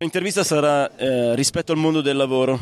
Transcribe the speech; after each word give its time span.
L'intervista 0.00 0.44
sarà 0.44 0.94
eh, 0.94 1.34
rispetto 1.34 1.72
al 1.72 1.78
mondo 1.78 2.00
del 2.00 2.16
lavoro. 2.16 2.56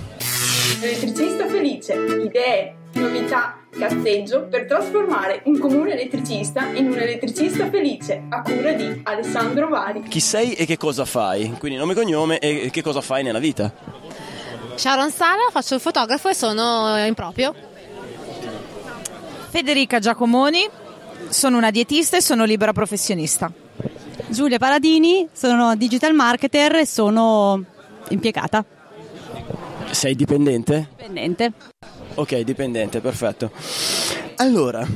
Elettricista 0.80 1.46
felice, 1.46 1.92
idee, 1.92 2.76
novità, 2.94 3.58
cazzeggio 3.78 4.46
per 4.46 4.64
trasformare 4.64 5.42
un 5.44 5.58
comune 5.58 5.92
elettricista 5.92 6.64
in 6.68 6.86
un 6.86 6.96
elettricista 6.96 7.68
felice 7.68 8.22
a 8.30 8.40
cura 8.40 8.72
di 8.72 9.02
Alessandro 9.04 9.68
Vari. 9.68 10.04
Chi 10.04 10.20
sei 10.20 10.54
e 10.54 10.64
che 10.64 10.78
cosa 10.78 11.04
fai? 11.04 11.54
Quindi 11.58 11.76
nome 11.76 11.92
e 11.92 11.94
cognome 11.94 12.38
e 12.38 12.70
che 12.70 12.80
cosa 12.80 13.02
fai 13.02 13.22
nella 13.22 13.38
vita? 13.38 13.70
Sharon 14.74 15.10
Sala, 15.10 15.50
faccio 15.50 15.74
il 15.74 15.80
fotografo 15.82 16.30
e 16.30 16.34
sono 16.34 16.96
in 17.04 17.12
proprio. 17.12 17.54
Federica 19.50 19.98
Giacomoni, 19.98 20.66
sono 21.28 21.58
una 21.58 21.70
dietista 21.70 22.16
e 22.16 22.22
sono 22.22 22.46
libera 22.46 22.72
professionista. 22.72 23.52
Giulia 24.28 24.58
Paladini, 24.58 25.28
sono 25.32 25.76
digital 25.76 26.12
marketer 26.12 26.76
e 26.76 26.86
sono 26.86 27.62
impiegata. 28.08 28.64
Sei 29.90 30.14
dipendente? 30.14 30.88
Dipendente. 30.96 31.52
Ok, 32.14 32.40
dipendente, 32.40 33.00
perfetto. 33.00 33.50
Allora, 34.36 34.86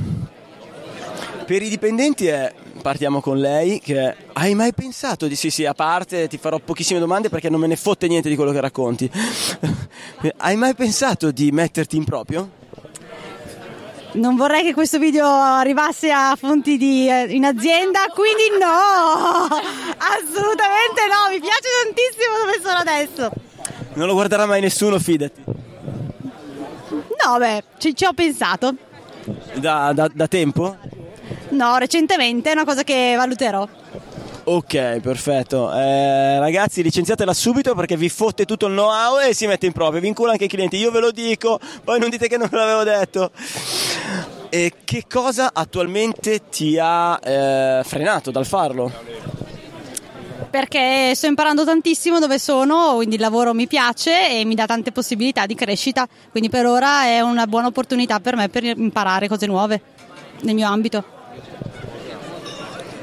per 1.47 1.63
i 1.63 1.69
dipendenti 1.69 2.27
è, 2.27 2.53
partiamo 2.83 3.21
con 3.21 3.39
lei, 3.39 3.81
che 3.81 4.15
hai 4.33 4.55
mai 4.55 4.73
pensato 4.75 5.29
di 5.29 5.37
sì 5.37 5.51
sì, 5.51 5.65
a 5.65 5.75
parte 5.75 6.27
ti 6.27 6.37
farò 6.37 6.59
pochissime 6.59 6.99
domande 6.99 7.29
perché 7.29 7.49
non 7.49 7.61
me 7.61 7.69
ne 7.69 7.77
fotte 7.77 8.09
niente 8.09 8.29
di 8.29 8.37
quello 8.37 8.53
che 8.53 8.61
racconti. 8.61 9.11
hai 10.39 10.57
mai 10.57 10.75
pensato 10.75 11.31
di 11.31 11.53
metterti 11.53 11.97
in 11.97 12.05
proprio? 12.05 12.60
Non 14.13 14.35
vorrei 14.37 14.63
che 14.63 14.75
questo 14.75 14.99
video 14.99 15.27
arrivasse 15.27 16.11
a 16.11 16.35
fonti 16.37 16.77
di, 16.77 17.09
eh, 17.09 17.27
in 17.29 17.45
azienda, 17.45 18.07
quindi 18.13 18.43
no, 18.59 19.47
assolutamente 19.97 21.03
no, 21.07 21.31
mi 21.31 21.39
piace 21.39 21.69
tantissimo 21.85 22.39
dove 22.45 22.61
sono 22.61 22.79
adesso. 22.79 23.31
Non 23.95 24.07
lo 24.07 24.15
guarderà 24.15 24.47
mai 24.47 24.61
nessuno, 24.61 24.99
fidati. 24.99 25.45
No, 27.25 27.39
beh, 27.39 27.65
ci, 27.79 27.95
ci 27.95 28.05
ho 28.05 28.13
pensato. 28.13 28.75
Da, 29.55 29.93
da, 29.93 30.11
da 30.13 30.27
tempo? 30.27 30.77
No, 31.51 31.77
recentemente 31.77 32.51
è 32.51 32.53
una 32.53 32.65
cosa 32.65 32.83
che 32.83 33.15
valuterò. 33.17 33.69
Ok, 34.53 34.99
perfetto. 34.99 35.73
Eh, 35.73 36.41
ragazzi, 36.41 36.83
licenziatela 36.83 37.33
subito 37.33 37.77
perché 37.77 37.97
vi 37.97 38.09
fotte 38.09 38.47
tutto 38.47 38.67
il 38.67 38.73
know-how 38.73 39.21
e 39.21 39.33
si 39.33 39.47
mette 39.47 39.67
in 39.67 39.73
proprio. 39.73 40.01
Vincula 40.01 40.33
anche 40.33 40.47
i 40.47 40.49
clienti. 40.49 40.77
Io 40.77 40.91
ve 40.91 40.99
lo 40.99 41.13
dico, 41.13 41.61
poi 41.85 42.01
non 42.01 42.11
dite 42.11 42.27
che 42.27 42.37
non 42.37 42.49
ve 42.51 42.57
l'avevo 42.57 42.83
detto. 42.83 43.31
E 44.49 44.73
che 44.83 45.05
cosa 45.09 45.51
attualmente 45.53 46.49
ti 46.49 46.77
ha 46.81 47.17
eh, 47.23 47.83
frenato 47.85 48.33
dal 48.33 48.45
farlo? 48.45 48.91
Perché 50.51 51.15
sto 51.15 51.29
imparando 51.29 51.65
tantissimo 51.65 52.19
dove 52.19 52.41
sono, 52.41 52.95
quindi 52.97 53.15
il 53.15 53.21
lavoro 53.21 53.55
mi 53.55 53.69
piace 53.69 54.31
e 54.33 54.45
mi 54.45 54.57
dà 54.57 54.67
tante 54.67 54.91
possibilità 54.91 55.47
di 55.47 55.55
crescita, 55.55 56.09
quindi 56.33 56.49
per 56.49 56.67
ora 56.67 57.05
è 57.05 57.21
una 57.21 57.47
buona 57.47 57.69
opportunità 57.69 58.19
per 58.19 58.35
me 58.35 58.49
per 58.49 58.65
imparare 58.65 59.29
cose 59.29 59.47
nuove 59.47 59.81
nel 60.41 60.57
mio 60.57 60.67
ambito. 60.67 61.19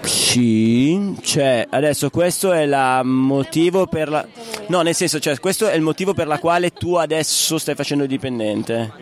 Sì, 0.07 1.15
cioè, 1.21 1.67
adesso 1.69 2.09
questo 2.09 2.51
è 2.51 2.61
il 2.61 3.01
motivo 3.03 3.87
per 3.87 4.09
la... 4.09 4.25
No, 4.67 4.81
nel 4.81 4.95
senso, 4.95 5.19
cioè, 5.19 5.37
questo 5.39 5.67
è 5.67 5.75
il 5.75 5.81
motivo 5.81 6.13
per 6.13 6.27
la 6.27 6.39
quale 6.39 6.71
tu 6.71 6.95
adesso 6.95 7.57
stai 7.57 7.75
facendo 7.75 8.03
il 8.03 8.09
dipendente. 8.09 8.93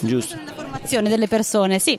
Giusto. 0.00 0.36
La 0.44 0.52
formazione 0.52 1.08
delle 1.08 1.28
persone, 1.28 1.78
sì. 1.78 1.98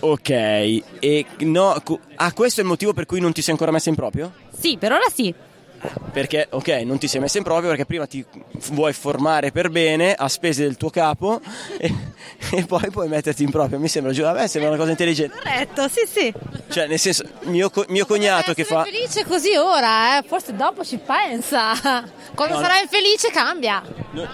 Ok, 0.00 0.30
e 0.30 1.26
no, 1.38 1.82
ah, 2.16 2.32
questo 2.32 2.60
è 2.60 2.62
il 2.62 2.68
motivo 2.68 2.92
per 2.92 3.06
cui 3.06 3.20
non 3.20 3.32
ti 3.32 3.42
sei 3.42 3.52
ancora 3.52 3.72
messa 3.72 3.88
in 3.88 3.96
proprio? 3.96 4.32
Sì, 4.56 4.76
per 4.76 4.92
ora 4.92 5.06
sì. 5.12 5.34
Perché, 6.12 6.48
ok, 6.50 6.68
non 6.84 6.98
ti 6.98 7.06
sei 7.06 7.20
messa 7.20 7.38
in 7.38 7.44
proprio 7.44 7.68
perché 7.68 7.84
prima 7.84 8.06
ti 8.06 8.24
vuoi 8.70 8.92
formare 8.92 9.52
per 9.52 9.70
bene 9.70 10.14
a 10.14 10.28
spese 10.28 10.62
del 10.62 10.76
tuo 10.76 10.90
capo 10.90 11.40
e, 11.78 11.94
e 12.52 12.64
poi 12.64 12.90
puoi 12.90 13.08
metterti 13.08 13.42
in 13.42 13.50
proprio. 13.50 13.78
Mi 13.78 13.88
sembra, 13.88 14.12
a 14.30 14.32
me 14.32 14.48
sembra 14.48 14.70
una 14.70 14.78
cosa 14.78 14.90
intelligente. 14.90 15.36
Corretto, 15.36 15.88
sì, 15.88 16.06
sì. 16.06 16.32
Cioè, 16.68 16.86
nel 16.86 16.98
senso, 16.98 17.24
mio, 17.42 17.70
mio 17.88 18.06
cognato 18.06 18.54
che 18.54 18.64
fa. 18.64 18.84
felice 18.84 19.24
così 19.24 19.54
ora, 19.56 20.18
eh? 20.18 20.22
forse 20.26 20.54
dopo 20.54 20.84
ci 20.84 20.98
pensa. 20.98 21.72
Quando 22.34 22.54
No, 22.54 22.60
sarà 22.60 22.80
infelice 22.80 23.30
cambia. 23.30 23.82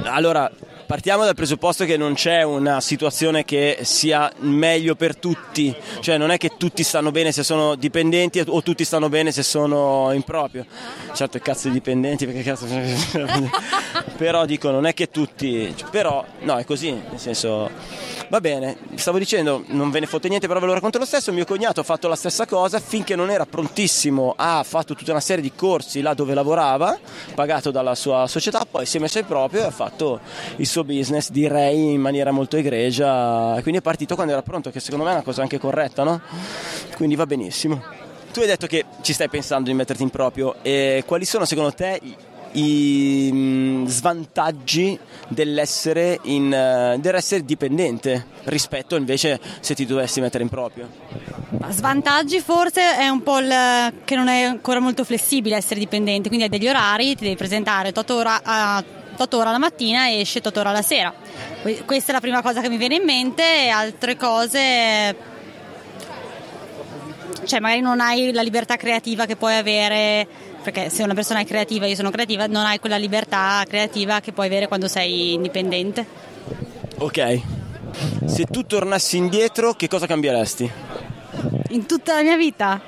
Allora, 0.04 0.50
partiamo 0.94 1.24
dal 1.24 1.34
presupposto 1.34 1.84
che 1.84 1.96
non 1.96 2.14
c'è 2.14 2.44
una 2.44 2.80
situazione 2.80 3.44
che 3.44 3.78
sia 3.82 4.30
meglio 4.42 4.94
per 4.94 5.16
tutti, 5.16 5.74
cioè 5.98 6.18
non 6.18 6.30
è 6.30 6.36
che 6.36 6.52
tutti 6.56 6.84
stanno 6.84 7.10
bene 7.10 7.32
se 7.32 7.42
sono 7.42 7.74
dipendenti 7.74 8.40
o 8.46 8.62
tutti 8.62 8.84
stanno 8.84 9.08
bene 9.08 9.32
se 9.32 9.42
sono 9.42 10.12
in 10.12 10.22
proprio. 10.22 10.64
Certo, 11.12 11.40
cazzo 11.40 11.66
di 11.66 11.74
dipendenti, 11.74 12.26
perché 12.26 12.42
cazzo. 12.42 12.66
però 14.16 14.44
dico, 14.44 14.70
non 14.70 14.86
è 14.86 14.94
che 14.94 15.10
tutti. 15.10 15.74
Però, 15.90 16.24
no, 16.42 16.58
è 16.58 16.64
così, 16.64 16.92
nel 16.92 17.18
senso. 17.18 17.68
Va 18.34 18.40
bene, 18.40 18.76
stavo 18.96 19.18
dicendo, 19.18 19.62
non 19.68 19.92
ve 19.92 20.00
ne 20.00 20.06
fotte 20.06 20.26
niente, 20.26 20.48
però 20.48 20.58
ve 20.58 20.66
lo 20.66 20.72
racconto 20.72 20.98
lo 20.98 21.04
stesso. 21.04 21.32
Mio 21.32 21.44
cognato 21.44 21.78
ha 21.78 21.84
fatto 21.84 22.08
la 22.08 22.16
stessa 22.16 22.46
cosa 22.46 22.80
finché 22.80 23.14
non 23.14 23.30
era 23.30 23.46
prontissimo, 23.46 24.34
ha 24.36 24.64
fatto 24.64 24.96
tutta 24.96 25.12
una 25.12 25.20
serie 25.20 25.40
di 25.40 25.52
corsi 25.54 26.00
là 26.00 26.14
dove 26.14 26.34
lavorava, 26.34 26.98
pagato 27.32 27.70
dalla 27.70 27.94
sua 27.94 28.26
società, 28.26 28.66
poi 28.68 28.86
si 28.86 28.96
è 28.96 29.00
messo 29.00 29.20
in 29.20 29.26
proprio 29.26 29.62
e 29.62 29.66
ha 29.66 29.70
fatto 29.70 30.18
il 30.56 30.66
suo 30.66 30.82
business, 30.82 31.30
direi 31.30 31.92
in 31.92 32.00
maniera 32.00 32.32
molto 32.32 32.56
egregia. 32.56 33.56
Quindi 33.62 33.78
è 33.78 33.82
partito 33.82 34.16
quando 34.16 34.32
era 34.32 34.42
pronto, 34.42 34.72
che 34.72 34.80
secondo 34.80 35.04
me 35.04 35.12
è 35.12 35.14
una 35.14 35.22
cosa 35.22 35.42
anche 35.42 35.60
corretta, 35.60 36.02
no? 36.02 36.20
Quindi 36.96 37.14
va 37.14 37.26
benissimo. 37.26 37.80
Tu 38.32 38.40
hai 38.40 38.48
detto 38.48 38.66
che 38.66 38.84
ci 39.02 39.12
stai 39.12 39.28
pensando 39.28 39.70
di 39.70 39.76
metterti 39.76 40.02
in 40.02 40.10
proprio, 40.10 40.56
e 40.60 41.04
quali 41.06 41.24
sono 41.24 41.44
secondo 41.44 41.72
te 41.72 42.00
i, 42.54 43.30
mm, 43.32 43.86
svantaggi 43.86 44.98
dell'essere, 45.28 46.18
in, 46.24 46.52
eh, 46.52 46.96
dell'essere 46.98 47.44
dipendente 47.44 48.26
rispetto 48.44 48.96
invece 48.96 49.40
se 49.60 49.74
ti 49.74 49.86
dovessi 49.86 50.20
mettere 50.20 50.42
in 50.42 50.48
proprio? 50.48 50.88
Svantaggi 51.68 52.40
forse 52.40 52.96
è 52.96 53.08
un 53.08 53.22
po' 53.22 53.38
il, 53.38 53.94
che 54.04 54.16
non 54.16 54.28
è 54.28 54.42
ancora 54.42 54.80
molto 54.80 55.04
flessibile 55.04 55.56
essere 55.56 55.80
dipendente, 55.80 56.28
quindi 56.28 56.44
hai 56.44 56.50
degli 56.50 56.68
orari, 56.68 57.14
ti 57.14 57.24
devi 57.24 57.36
presentare 57.36 57.92
8 57.94 58.14
ore, 58.14 58.40
a, 58.42 58.84
8 59.16 59.36
ore 59.36 59.50
la 59.50 59.58
mattina 59.58 60.08
e 60.08 60.20
esce 60.20 60.38
8 60.38 60.60
ore 60.60 60.72
la 60.72 60.82
sera. 60.82 61.12
Que- 61.62 61.84
Questa 61.84 62.10
è 62.10 62.14
la 62.14 62.20
prima 62.20 62.42
cosa 62.42 62.60
che 62.60 62.68
mi 62.68 62.76
viene 62.76 62.96
in 62.96 63.04
mente 63.04 63.68
altre 63.68 64.16
cose 64.16 65.32
cioè 67.46 67.60
magari 67.60 67.80
non 67.80 68.00
hai 68.00 68.32
la 68.32 68.42
libertà 68.42 68.76
creativa 68.76 69.26
che 69.26 69.36
puoi 69.36 69.56
avere 69.56 70.26
perché 70.62 70.88
se 70.88 71.02
una 71.02 71.14
persona 71.14 71.40
è 71.40 71.44
creativa 71.44 71.86
io 71.86 71.94
sono 71.94 72.10
creativa 72.10 72.46
non 72.46 72.64
hai 72.64 72.78
quella 72.78 72.96
libertà 72.96 73.62
creativa 73.68 74.20
che 74.20 74.32
puoi 74.32 74.46
avere 74.46 74.68
quando 74.68 74.88
sei 74.88 75.34
indipendente. 75.34 76.06
Ok, 76.98 77.40
se 78.26 78.44
tu 78.44 78.64
tornassi 78.64 79.16
indietro 79.16 79.74
che 79.74 79.88
cosa 79.88 80.06
cambieresti? 80.06 80.70
in 81.74 81.86
tutta 81.86 82.14
la 82.14 82.22
mia 82.22 82.36
vita? 82.36 82.80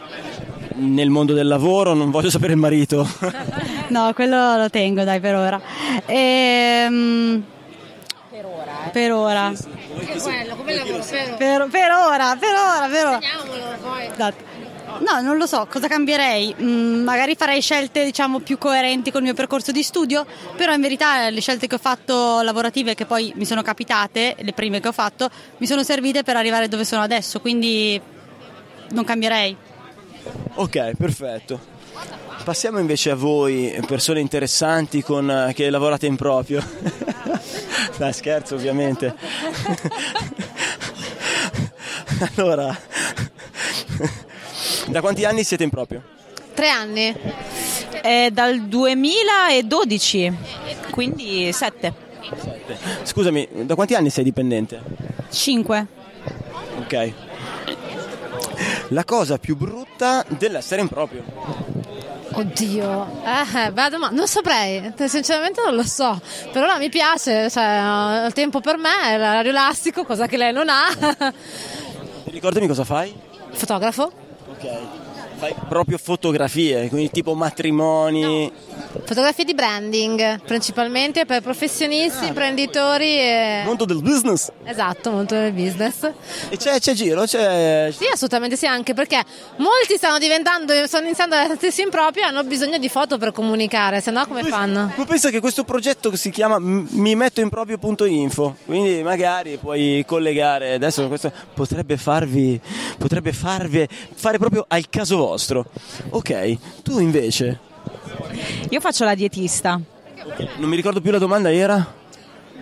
Nel 0.79 1.11
mondo 1.11 1.33
del 1.33 1.47
lavoro 1.47 1.95
non 1.95 2.11
voglio 2.11 2.31
sapere 2.31 2.53
il 2.53 2.59
marito. 2.59 3.07
no 3.89 4.13
quello 4.15 4.57
lo 4.57 4.71
tengo 4.71 5.05
dai 5.05 5.21
per 5.21 5.35
ora. 5.35 5.61
Ehm, 6.07 7.43
per 8.93 9.13
ora 9.13 9.53
quello, 10.21 10.57
come 10.57 10.75
lavoro, 10.75 11.03
spero. 11.03 11.37
per, 11.37 11.69
per 11.69 11.91
ora 11.91 12.37
per 12.37 12.55
ora 12.55 12.89
per 12.89 13.07
ora 13.07 13.21
Segniamolo 13.21 13.77
poi. 13.83 14.07
Esatto. 14.07 14.55
No, 14.99 15.21
non 15.21 15.37
lo 15.37 15.47
so, 15.47 15.67
cosa 15.71 15.89
cambierei? 15.89 16.55
Mm, 16.61 17.03
magari 17.03 17.35
farei 17.35 17.61
scelte 17.61 18.05
diciamo 18.05 18.39
più 18.41 18.57
coerenti 18.57 19.11
con 19.11 19.21
il 19.21 19.27
mio 19.27 19.35
percorso 19.35 19.73
di 19.73 19.83
studio, 19.83 20.25
però 20.57 20.73
in 20.73 20.81
verità 20.81 21.29
le 21.29 21.41
scelte 21.41 21.67
che 21.67 21.75
ho 21.75 21.79
fatto 21.79 22.41
lavorative 22.41 22.95
che 22.95 23.05
poi 23.05 23.33
mi 23.37 23.45
sono 23.45 23.63
capitate, 23.63 24.37
le 24.39 24.53
prime 24.53 24.81
che 24.81 24.89
ho 24.89 24.93
fatto, 24.93 25.29
mi 25.59 25.67
sono 25.67 25.83
servite 25.83 26.23
per 26.23 26.37
arrivare 26.37 26.69
dove 26.69 26.85
sono 26.85 27.03
adesso, 27.03 27.41
quindi 27.41 28.01
non 28.91 29.05
cambierei. 29.05 29.57
Ok, 30.55 30.93
perfetto. 30.97 31.75
Passiamo 32.45 32.79
invece 32.79 33.11
a 33.11 33.17
voi, 33.17 33.77
persone 33.87 34.21
interessanti 34.21 35.03
con, 35.03 35.51
che 35.55 35.69
lavorate 35.69 36.07
in 36.07 36.17
proprio. 36.17 36.63
Dai, 37.97 38.13
scherzo 38.13 38.55
ovviamente. 38.55 39.15
allora, 42.37 42.77
da 44.87 45.01
quanti 45.01 45.25
anni 45.25 45.45
siete 45.45 45.65
in 45.65 45.71
proprio? 45.71 46.03
Tre 46.55 46.69
anni. 46.69 47.15
È 48.01 48.29
dal 48.33 48.63
2012, 48.63 50.33
quindi 50.91 51.53
7. 51.53 52.05
Scusami, 53.03 53.49
da 53.63 53.75
quanti 53.75 53.95
anni 53.95 54.11
sei 54.11 54.25
dipendente? 54.25 54.81
5. 55.31 55.87
Ok. 56.79 57.13
La 58.89 59.05
cosa 59.05 59.39
più 59.39 59.57
brutta 59.57 60.25
dell'essere 60.29 60.81
in 60.81 60.89
proprio. 60.89 61.25
Oddio, 62.39 63.23
eh, 63.25 63.73
beh, 63.73 63.89
domanda, 63.89 64.15
non 64.15 64.29
saprei, 64.29 64.93
sinceramente 65.07 65.63
non 65.65 65.75
lo 65.75 65.83
so. 65.83 66.21
Per 66.53 66.63
ora 66.63 66.77
mi 66.77 66.91
piace, 66.91 67.49
cioè, 67.49 67.81
ho 67.83 68.27
il 68.27 68.33
tempo 68.35 68.61
per 68.61 68.77
me, 68.77 69.17
l'orario 69.17 69.51
elastico, 69.51 70.05
cosa 70.05 70.27
che 70.27 70.37
lei 70.37 70.53
non 70.53 70.69
ha. 70.69 71.33
Ricordami 72.25 72.67
cosa 72.67 72.85
fai? 72.85 73.15
Fotografo? 73.53 74.13
Ok. 74.51 74.69
Fai 75.37 75.55
proprio 75.67 75.97
fotografie, 75.97 76.89
quindi 76.89 77.11
tipo 77.11 77.35
matrimoni. 77.35 78.53
Fotografie 79.05 79.45
di 79.45 79.55
branding, 79.55 80.43
principalmente 80.43 81.25
per 81.25 81.43
professionisti, 81.43 82.27
imprenditori 82.27 83.19
e... 83.19 83.63
Mondo 83.65 83.85
del 83.85 84.03
business. 84.03 84.51
Esatto, 84.65 85.11
molto 85.11 85.35
del 85.35 85.53
business. 85.53 86.11
E 86.49 86.57
c'è, 86.57 86.79
c'è 86.81 86.93
giro, 86.95 87.25
c'è. 87.25 87.93
Sì, 87.97 88.07
assolutamente 88.13 88.57
sì, 88.57 88.67
anche 88.67 88.95
perché 88.95 89.23
molti 89.57 89.97
stanno 89.97 90.19
diventando, 90.19 90.73
stanno 90.87 91.07
iniziando 91.07 91.35
a 91.37 91.47
sentirsi 91.47 91.83
in 91.83 91.91
proprio 91.91 92.25
e 92.25 92.27
hanno 92.27 92.45
bisogno 92.45 92.79
di 92.79 92.89
foto 92.89 93.19
per 93.19 93.33
comunicare, 93.33 94.01
se 94.01 94.11
no 94.11 94.27
come 94.27 94.43
fanno? 94.45 94.93
Ma 94.95 95.05
pensa 95.05 95.31
che 95.31 95.41
questo 95.41 95.65
progetto 95.65 96.15
si 96.17 96.31
chiama 96.31 96.59
mi 96.59 97.15
metto 97.15 97.41
in 97.41 97.49
proprio.info, 97.49 98.57
quindi 98.65 99.03
magari 99.03 99.57
puoi 99.57 100.05
collegare, 100.07 100.75
adesso 100.75 101.07
questo 101.09 101.33
potrebbe 101.55 101.97
farvi, 101.97 102.61
potrebbe 102.99 103.33
farvi, 103.33 103.87
fare 104.15 104.39
proprio 104.39 104.65
al 104.69 104.89
caso 104.89 105.17
vostro. 105.17 105.67
Ok, 106.11 106.83
tu 106.83 106.99
invece, 106.99 107.59
Io 108.71 108.81
faccio 108.81 109.05
la 109.05 109.15
dietista. 109.15 109.81
non 110.57 110.69
mi 110.69 110.77
ricordo 110.77 111.01
più 111.01 111.11
la 111.11 111.19
domanda 111.19 111.53
era? 111.53 111.95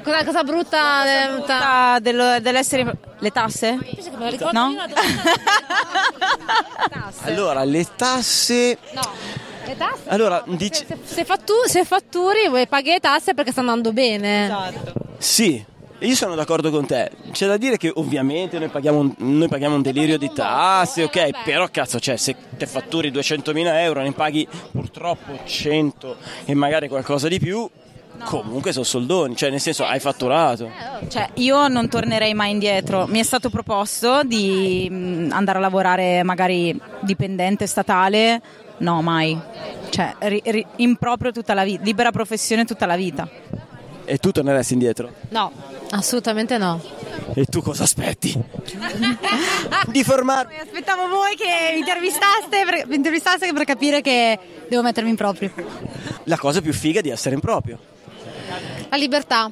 Cosa, 0.02 0.24
cosa 0.24 0.42
brutta? 0.44 1.04
eh, 1.06 1.42
ta- 1.46 1.58
Ta- 1.58 1.98
dello- 2.00 2.38
dell'essere 2.40 2.96
le 3.18 3.30
tasse? 3.30 3.78
No? 4.52 4.74
la. 4.74 4.88
Allora, 7.24 7.64
le 7.64 7.86
tasse... 7.96 8.78
No, 8.92 9.00
le 9.66 9.76
tasse. 9.76 10.02
Allora, 10.08 10.42
no, 10.44 10.54
dici- 10.56 10.84
se, 10.86 10.98
se 11.02 11.24
fattu- 11.24 11.66
se 11.66 11.84
fatturi 11.84 12.48
vuoi 12.48 12.66
paghi 12.66 12.90
le 12.90 13.00
tasse 13.00 13.34
perché 13.34 13.50
sta 13.50 13.60
andando 13.60 13.92
bene. 13.92 14.44
Esatto. 14.44 14.92
Sì, 15.18 15.64
io 16.00 16.14
sono 16.14 16.34
d'accordo 16.34 16.70
con 16.70 16.86
te. 16.86 17.10
C'è 17.30 17.46
da 17.46 17.56
dire 17.56 17.76
che 17.76 17.90
ovviamente 17.94 18.58
noi 18.58 18.68
paghiamo 18.68 18.98
un, 18.98 19.14
noi 19.18 19.48
paghiamo 19.48 19.76
un 19.76 19.82
delirio 19.82 20.18
di 20.18 20.30
tasse, 20.32 21.04
ok, 21.04 21.44
però 21.44 21.68
cazzo, 21.70 21.98
cioè, 21.98 22.16
se 22.16 22.34
te 22.56 22.66
fatturi 22.66 23.10
200.000 23.10 23.66
euro 23.78 24.02
ne 24.02 24.12
paghi 24.12 24.46
purtroppo 24.70 25.38
100 25.44 26.16
e 26.44 26.54
magari 26.54 26.88
qualcosa 26.88 27.28
di 27.28 27.38
più, 27.38 27.68
comunque 28.24 28.72
sono 28.72 28.84
soldoni, 28.84 29.36
cioè 29.36 29.50
nel 29.50 29.60
senso 29.60 29.84
hai 29.84 30.00
fatturato. 30.00 30.70
Cioè, 31.08 31.30
io 31.34 31.68
non 31.68 31.88
tornerei 31.88 32.34
mai 32.34 32.50
indietro. 32.50 33.06
Mi 33.06 33.20
è 33.20 33.24
stato 33.24 33.48
proposto 33.48 34.22
di 34.24 34.88
mh, 34.90 35.28
andare 35.32 35.58
a 35.58 35.60
lavorare 35.60 36.22
magari 36.22 36.78
dipendente 37.00 37.66
statale. 37.66 38.40
No, 38.78 39.00
mai. 39.02 39.38
Cioè, 39.90 40.16
ri- 40.18 40.42
ri- 40.44 40.66
in 40.76 40.96
proprio 40.96 41.30
tutta 41.30 41.54
la 41.54 41.64
vita, 41.64 41.82
libera 41.84 42.10
professione 42.10 42.64
tutta 42.64 42.86
la 42.86 42.96
vita. 42.96 43.28
E 44.04 44.18
tu 44.18 44.30
torneresti 44.30 44.72
indietro. 44.74 45.12
No, 45.30 45.52
assolutamente 45.90 46.58
no. 46.58 46.80
E 47.34 47.46
tu 47.46 47.62
cosa 47.62 47.84
aspetti? 47.84 48.38
di 49.88 50.04
formarmi. 50.04 50.56
Aspettavo 50.58 51.08
voi 51.08 51.36
che 51.36 51.72
mi 51.72 51.78
intervistaste 51.78 52.64
per, 52.64 52.86
mi 52.86 52.96
intervistaste 52.96 53.52
per 53.52 53.64
capire 53.64 54.00
che 54.00 54.38
devo 54.68 54.82
mettermi 54.82 55.10
in 55.10 55.16
proprio. 55.16 55.52
La 56.24 56.38
cosa 56.38 56.60
più 56.60 56.72
figa 56.72 57.00
di 57.00 57.10
essere 57.10 57.34
in 57.34 57.40
proprio. 57.40 57.78
La 58.88 58.96
libertà. 58.96 59.50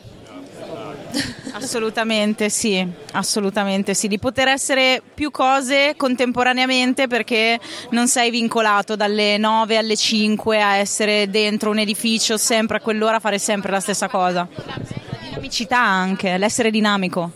Assolutamente 1.52 2.48
sì, 2.48 2.86
assolutamente 3.12 3.94
sì, 3.94 4.08
di 4.08 4.18
poter 4.18 4.48
essere 4.48 5.02
più 5.14 5.30
cose 5.30 5.94
contemporaneamente 5.96 7.06
perché 7.06 7.60
non 7.90 8.08
sei 8.08 8.30
vincolato 8.30 8.96
dalle 8.96 9.36
9 9.36 9.76
alle 9.76 9.96
5 9.96 10.62
a 10.62 10.76
essere 10.76 11.28
dentro 11.28 11.70
un 11.70 11.78
edificio 11.78 12.36
sempre 12.36 12.78
a 12.78 12.80
quell'ora 12.80 13.16
a 13.16 13.20
fare 13.20 13.38
sempre 13.38 13.70
la 13.70 13.80
stessa 13.80 14.08
cosa. 14.08 14.48
La 14.64 14.80
dinamicità 15.20 15.78
anche, 15.78 16.38
l'essere 16.38 16.70
dinamico. 16.70 17.32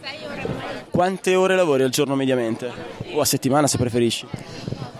Quante 0.90 1.34
ore 1.34 1.55
lavori 1.55 1.82
al 1.82 1.90
giorno 1.90 2.14
mediamente? 2.14 2.72
O 3.12 3.20
a 3.20 3.25
settimana 3.25 3.67
se 3.67 3.76
preferisci? 3.76 4.26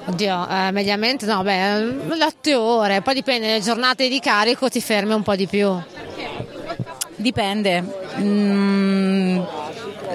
Oddio, 0.09 0.49
eh, 0.49 0.71
mediamente 0.71 1.27
no, 1.27 1.43
beh, 1.43 2.23
8 2.23 2.61
ore, 2.61 3.01
poi 3.01 3.15
dipende, 3.15 3.55
le 3.55 3.61
giornate 3.61 4.09
di 4.09 4.21
carico 4.21 4.69
ti 4.69 4.81
fermi 4.81 5.15
un 5.15 5.23
po' 5.23 5.35
di 5.35 5.47
più. 5.47 5.75
Dipende. 7.27 7.83
Mm, 8.21 9.41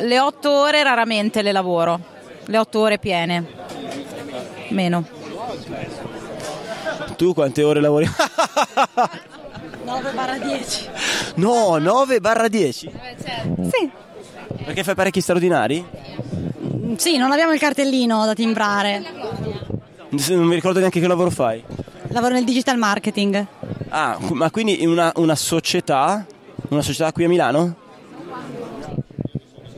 le 0.03 0.19
8 0.21 0.49
ore 0.49 0.81
raramente 0.81 1.41
le 1.41 1.51
lavoro, 1.51 1.99
le 2.45 2.57
8 2.57 2.79
ore 2.79 2.99
piene, 2.99 3.45
meno. 4.69 5.03
Tu 7.17 7.33
quante 7.33 7.63
ore 7.63 7.81
lavori? 7.81 8.07
9 9.83 10.11
barra 10.13 10.37
10. 10.37 10.89
no, 11.35 11.77
9 11.79 12.21
barra 12.21 12.47
10? 12.47 12.91
Sì. 13.69 13.91
Perché 14.63 14.85
fai 14.85 14.95
parecchi 14.95 15.19
straordinari? 15.19 15.85
Sì, 16.95 17.17
non 17.17 17.33
abbiamo 17.33 17.51
il 17.51 17.59
cartellino 17.59 18.25
da 18.25 18.33
timbrare. 18.33 19.03
Non 20.11 20.45
mi 20.45 20.55
ricordo 20.55 20.79
neanche 20.79 21.01
che 21.01 21.07
lavoro 21.07 21.29
fai. 21.29 21.61
Lavoro 22.07 22.35
nel 22.35 22.45
digital 22.45 22.77
marketing. 22.77 23.45
Ah, 23.89 24.17
ma 24.31 24.49
quindi 24.49 24.81
in 24.81 24.87
una, 24.87 25.11
una 25.15 25.35
società, 25.35 26.25
una 26.71 26.81
società 26.81 27.11
qui 27.11 27.25
a 27.25 27.27
Milano? 27.27 27.75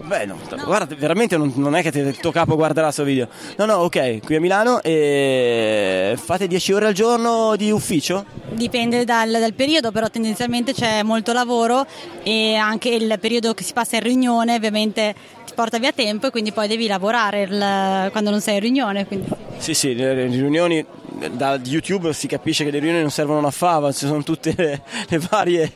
Beh, 0.05 0.25
no, 0.25 0.37
guarda, 0.65 0.93
veramente 0.95 1.37
non, 1.37 1.51
non 1.55 1.75
è 1.75 1.81
che 1.81 1.97
il 1.97 2.17
tuo 2.17 2.29
capo 2.31 2.55
guarderà 2.55 2.87
questo 2.87 3.03
video. 3.03 3.27
No, 3.57 3.65
no, 3.65 3.75
ok, 3.75 4.19
qui 4.23 4.35
a 4.35 4.39
Milano 4.39 4.81
e 4.83 6.13
fate 6.21 6.45
10 6.47 6.73
ore 6.73 6.87
al 6.87 6.93
giorno 6.93 7.55
di 7.55 7.71
ufficio? 7.71 8.25
Dipende 8.49 9.05
dal, 9.05 9.31
dal 9.31 9.53
periodo, 9.53 9.91
però 9.91 10.09
tendenzialmente 10.09 10.73
c'è 10.73 11.01
molto 11.03 11.31
lavoro 11.33 11.85
e 12.21 12.53
anche 12.55 12.89
il 12.89 13.17
periodo 13.19 13.53
che 13.53 13.63
si 13.63 13.73
passa 13.73 13.95
in 13.95 14.03
riunione 14.03 14.55
ovviamente 14.55 15.15
ti 15.47 15.53
porta 15.55 15.79
via 15.79 15.93
tempo 15.93 16.27
e 16.27 16.31
quindi 16.31 16.51
poi 16.51 16.67
devi 16.67 16.85
lavorare 16.85 17.41
il- 17.43 18.09
quando 18.11 18.29
non 18.29 18.41
sei 18.41 18.55
in 18.55 18.59
riunione. 18.61 19.07
quindi- 19.07 19.29
Sì, 19.57 19.73
sì, 19.73 19.95
le 19.95 20.25
riunioni 20.27 20.85
da 21.31 21.59
YouTube 21.63 22.13
si 22.13 22.27
capisce 22.27 22.63
che 22.63 22.71
le 22.71 22.79
riunioni 22.79 23.01
non 23.01 23.11
servono 23.11 23.37
a 23.37 23.41
una 23.41 23.51
fava, 23.51 23.91
ci 23.91 24.05
sono 24.05 24.23
tutte 24.23 24.53
le, 24.55 24.81
le 25.07 25.19
varie 25.29 25.73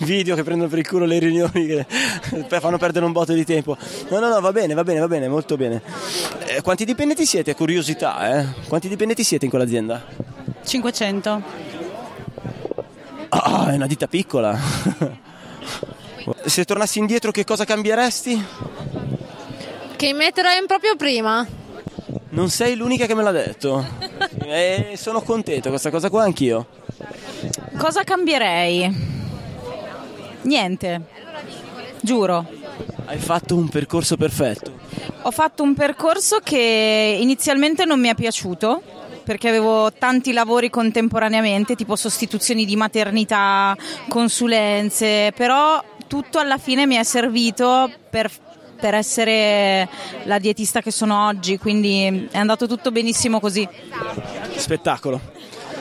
video 0.00 0.34
che 0.34 0.42
prendono 0.42 0.68
per 0.68 0.78
il 0.78 0.88
culo 0.88 1.04
le 1.04 1.18
riunioni 1.18 1.66
che 1.66 1.86
fanno 2.60 2.78
perdere 2.78 3.04
un 3.04 3.12
botto 3.12 3.32
di 3.32 3.44
tempo. 3.44 3.76
No, 4.08 4.18
no, 4.18 4.28
no, 4.28 4.40
va 4.40 4.52
bene, 4.52 4.74
va 4.74 4.84
bene, 4.84 5.00
va 5.00 5.08
bene, 5.08 5.28
molto 5.28 5.56
bene. 5.56 5.82
Eh, 6.46 6.62
quanti 6.62 6.84
dipendenti 6.84 7.26
siete? 7.26 7.54
Curiosità, 7.54 8.38
eh? 8.38 8.46
Quanti 8.68 8.88
dipendenti 8.88 9.24
siete 9.24 9.44
in 9.44 9.50
quell'azienda? 9.50 10.04
500. 10.64 11.42
Ah, 13.28 13.70
è 13.70 13.74
una 13.74 13.86
ditta 13.86 14.06
piccola. 14.06 14.58
Se 16.44 16.64
tornassi 16.64 16.98
indietro 16.98 17.30
che 17.30 17.44
cosa 17.44 17.64
cambieresti? 17.64 18.44
Che 19.96 20.12
metterò 20.12 20.50
in 20.50 20.66
proprio 20.66 20.96
prima. 20.96 21.46
Non 22.30 22.50
sei 22.50 22.76
l'unica 22.76 23.06
che 23.06 23.14
me 23.14 23.22
l'ha 23.22 23.30
detto. 23.30 23.84
E 24.48 24.94
sono 24.96 25.22
contento, 25.22 25.70
questa 25.70 25.90
cosa 25.90 26.08
qua 26.08 26.22
anch'io. 26.22 26.66
Cosa 27.76 28.04
cambierei? 28.04 28.88
Niente, 30.42 31.00
giuro. 32.00 32.46
Hai 33.06 33.18
fatto 33.18 33.56
un 33.56 33.68
percorso 33.68 34.16
perfetto. 34.16 34.78
Ho 35.22 35.30
fatto 35.32 35.64
un 35.64 35.74
percorso 35.74 36.38
che 36.44 37.18
inizialmente 37.20 37.84
non 37.84 37.98
mi 37.98 38.06
è 38.06 38.14
piaciuto 38.14 38.82
perché 39.24 39.48
avevo 39.48 39.92
tanti 39.92 40.32
lavori 40.32 40.70
contemporaneamente, 40.70 41.74
tipo 41.74 41.96
sostituzioni 41.96 42.64
di 42.64 42.76
maternità, 42.76 43.76
consulenze, 44.08 45.32
però 45.34 45.82
tutto 46.06 46.38
alla 46.38 46.58
fine 46.58 46.86
mi 46.86 46.94
è 46.94 47.02
servito 47.02 47.90
per, 48.08 48.30
per 48.76 48.94
essere 48.94 49.88
la 50.24 50.38
dietista 50.38 50.80
che 50.80 50.90
sono 50.90 51.26
oggi, 51.26 51.58
quindi 51.58 52.28
è 52.30 52.38
andato 52.38 52.66
tutto 52.66 52.90
benissimo 52.90 53.40
così. 53.40 53.66
Spettacolo. 54.54 55.20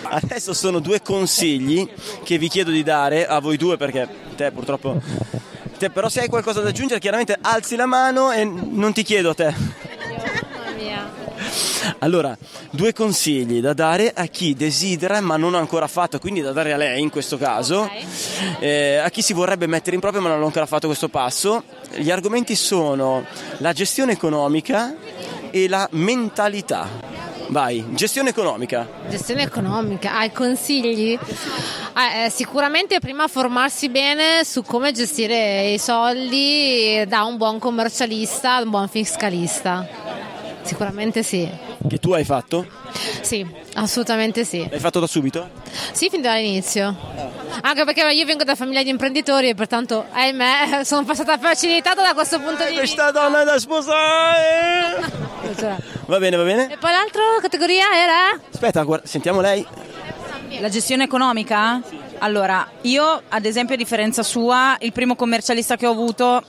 Adesso 0.03 0.53
sono 0.53 0.79
due 0.79 1.01
consigli 1.01 1.87
che 2.23 2.37
vi 2.37 2.47
chiedo 2.47 2.71
di 2.71 2.83
dare 2.83 3.25
a 3.25 3.39
voi 3.39 3.57
due 3.57 3.77
perché 3.77 4.07
te 4.35 4.51
purtroppo... 4.51 5.01
Te, 5.77 5.89
però 5.89 6.07
se 6.07 6.21
hai 6.21 6.29
qualcosa 6.29 6.61
da 6.61 6.69
aggiungere 6.69 7.01
chiaramente 7.01 7.37
alzi 7.41 7.75
la 7.75 7.85
mano 7.85 8.31
e 8.31 8.45
non 8.45 8.93
ti 8.93 9.03
chiedo 9.03 9.31
a 9.31 9.33
te. 9.33 9.53
Allora, 11.99 12.37
due 12.71 12.93
consigli 12.93 13.61
da 13.61 13.73
dare 13.73 14.11
a 14.13 14.25
chi 14.25 14.53
desidera 14.53 15.21
ma 15.21 15.37
non 15.37 15.55
ha 15.55 15.59
ancora 15.59 15.87
fatto, 15.87 16.19
quindi 16.19 16.41
da 16.41 16.51
dare 16.51 16.73
a 16.73 16.77
lei 16.77 17.01
in 17.01 17.09
questo 17.09 17.37
caso, 17.37 17.89
eh, 18.59 18.97
a 18.97 19.09
chi 19.09 19.21
si 19.21 19.33
vorrebbe 19.33 19.67
mettere 19.67 19.95
in 19.95 20.01
proprio 20.01 20.21
ma 20.21 20.29
non 20.29 20.41
ha 20.41 20.45
ancora 20.45 20.65
fatto 20.65 20.87
questo 20.87 21.09
passo. 21.09 21.63
Gli 21.95 22.11
argomenti 22.11 22.55
sono 22.55 23.25
la 23.57 23.73
gestione 23.73 24.13
economica 24.13 24.95
e 25.51 25.67
la 25.67 25.87
mentalità. 25.91 27.13
Vai, 27.49 27.85
gestione 27.91 28.29
economica. 28.29 28.87
Gestione 29.07 29.43
economica, 29.43 30.17
hai 30.17 30.31
consigli? 30.31 31.11
Eh, 31.13 32.25
eh, 32.25 32.29
sicuramente 32.29 32.99
prima 32.99 33.27
formarsi 33.27 33.89
bene 33.89 34.43
su 34.43 34.63
come 34.63 34.91
gestire 34.91 35.69
i 35.69 35.77
soldi 35.77 37.03
da 37.07 37.23
un 37.23 37.37
buon 37.37 37.59
commercialista, 37.59 38.61
un 38.61 38.69
buon 38.71 38.87
fiscalista. 38.87 40.04
Sicuramente 40.65 41.21
sì. 41.21 41.47
Che 41.87 41.99
tu 41.99 42.11
hai 42.13 42.23
fatto? 42.23 42.65
Sì, 43.21 43.45
assolutamente 43.75 44.43
sì. 44.43 44.67
L'hai 44.67 44.79
fatto 44.79 44.99
da 44.99 45.05
subito? 45.07 45.47
Sì, 45.91 46.09
fin 46.09 46.21
dall'inizio. 46.21 46.95
Anche 47.61 47.83
perché 47.85 48.01
io 48.01 48.25
vengo 48.25 48.43
da 48.43 48.55
famiglia 48.55 48.81
di 48.81 48.89
imprenditori 48.89 49.49
e 49.49 49.53
pertanto, 49.53 50.05
ahimè, 50.11 50.81
sono 50.83 51.03
passata 51.05 51.37
facilitata 51.37 52.01
da 52.01 52.13
questo 52.13 52.39
punto 52.39 52.63
di 52.63 52.79
vista. 52.79 52.79
Questa 52.79 53.11
donna 53.11 53.43
da 53.43 53.59
sposare! 53.59 55.23
Va 56.07 56.17
bene, 56.19 56.37
va 56.37 56.43
bene. 56.43 56.71
E 56.71 56.77
poi 56.77 56.91
l'altra 56.91 57.21
categoria 57.41 57.85
era? 57.95 58.39
Aspetta, 58.51 58.81
guarda, 58.83 59.07
sentiamo 59.07 59.41
lei. 59.41 59.65
La 60.59 60.69
gestione 60.69 61.03
economica? 61.03 61.81
Allora, 62.19 62.67
io 62.81 63.21
ad 63.27 63.45
esempio 63.45 63.75
a 63.75 63.77
differenza 63.77 64.21
sua, 64.23 64.75
il 64.79 64.91
primo 64.91 65.15
commercialista 65.15 65.75
che 65.77 65.85
ho 65.85 65.91
avuto, 65.91 66.43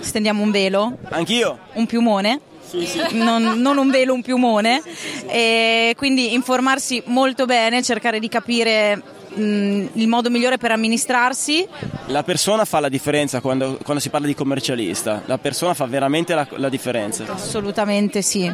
stendiamo 0.00 0.42
un 0.42 0.50
velo, 0.50 0.96
Anch'io. 1.10 1.58
un 1.74 1.86
piumone. 1.86 2.40
Non, 3.12 3.60
non 3.60 3.78
un 3.78 3.90
velo, 3.90 4.14
un 4.14 4.22
piumone. 4.22 4.82
E 5.26 5.94
quindi 5.96 6.32
informarsi 6.32 7.02
molto 7.06 7.44
bene, 7.44 7.82
cercare 7.82 8.18
di 8.18 8.28
capire 8.28 9.02
mh, 9.34 9.86
il 9.94 10.08
modo 10.08 10.30
migliore 10.30 10.58
per 10.58 10.72
amministrarsi. 10.72 11.66
La 12.06 12.22
persona 12.22 12.64
fa 12.64 12.80
la 12.80 12.88
differenza 12.88 13.40
quando, 13.40 13.78
quando 13.82 14.02
si 14.02 14.08
parla 14.08 14.26
di 14.26 14.34
commercialista. 14.34 15.22
La 15.26 15.38
persona 15.38 15.74
fa 15.74 15.86
veramente 15.86 16.34
la, 16.34 16.46
la 16.56 16.68
differenza. 16.68 17.24
Assolutamente 17.28 18.22
sì. 18.22 18.50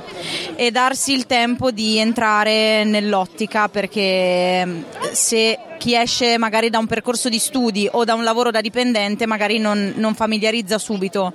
E 0.54 0.70
darsi 0.70 1.12
il 1.12 1.26
tempo 1.26 1.70
di 1.70 1.98
entrare 1.98 2.84
nell'ottica 2.84 3.68
perché 3.68 4.64
mh, 4.64 4.84
se 5.12 5.58
chi 5.78 5.94
esce 5.94 6.38
magari 6.38 6.70
da 6.70 6.78
un 6.78 6.86
percorso 6.86 7.28
di 7.28 7.38
studi 7.38 7.88
o 7.90 8.04
da 8.04 8.14
un 8.14 8.24
lavoro 8.24 8.50
da 8.50 8.60
dipendente 8.60 9.26
magari 9.26 9.58
non, 9.58 9.94
non 9.96 10.14
familiarizza 10.14 10.78
subito, 10.78 11.32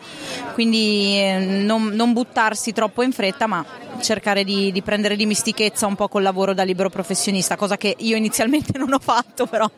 quindi 0.53 1.17
eh, 1.17 1.39
non, 1.39 1.87
non 1.93 2.13
buttarsi 2.13 2.71
troppo 2.71 3.03
in 3.03 3.11
fretta 3.11 3.47
ma 3.47 3.65
cercare 4.01 4.43
di, 4.43 4.71
di 4.71 4.81
prendere 4.81 5.15
dimistichezza 5.15 5.85
un 5.87 5.95
po' 5.95 6.07
col 6.07 6.23
lavoro 6.23 6.53
da 6.53 6.63
libero 6.63 6.89
professionista, 6.89 7.55
cosa 7.55 7.77
che 7.77 7.95
io 7.99 8.15
inizialmente 8.15 8.77
non 8.79 8.93
ho 8.93 8.99
fatto 8.99 9.45
però 9.45 9.69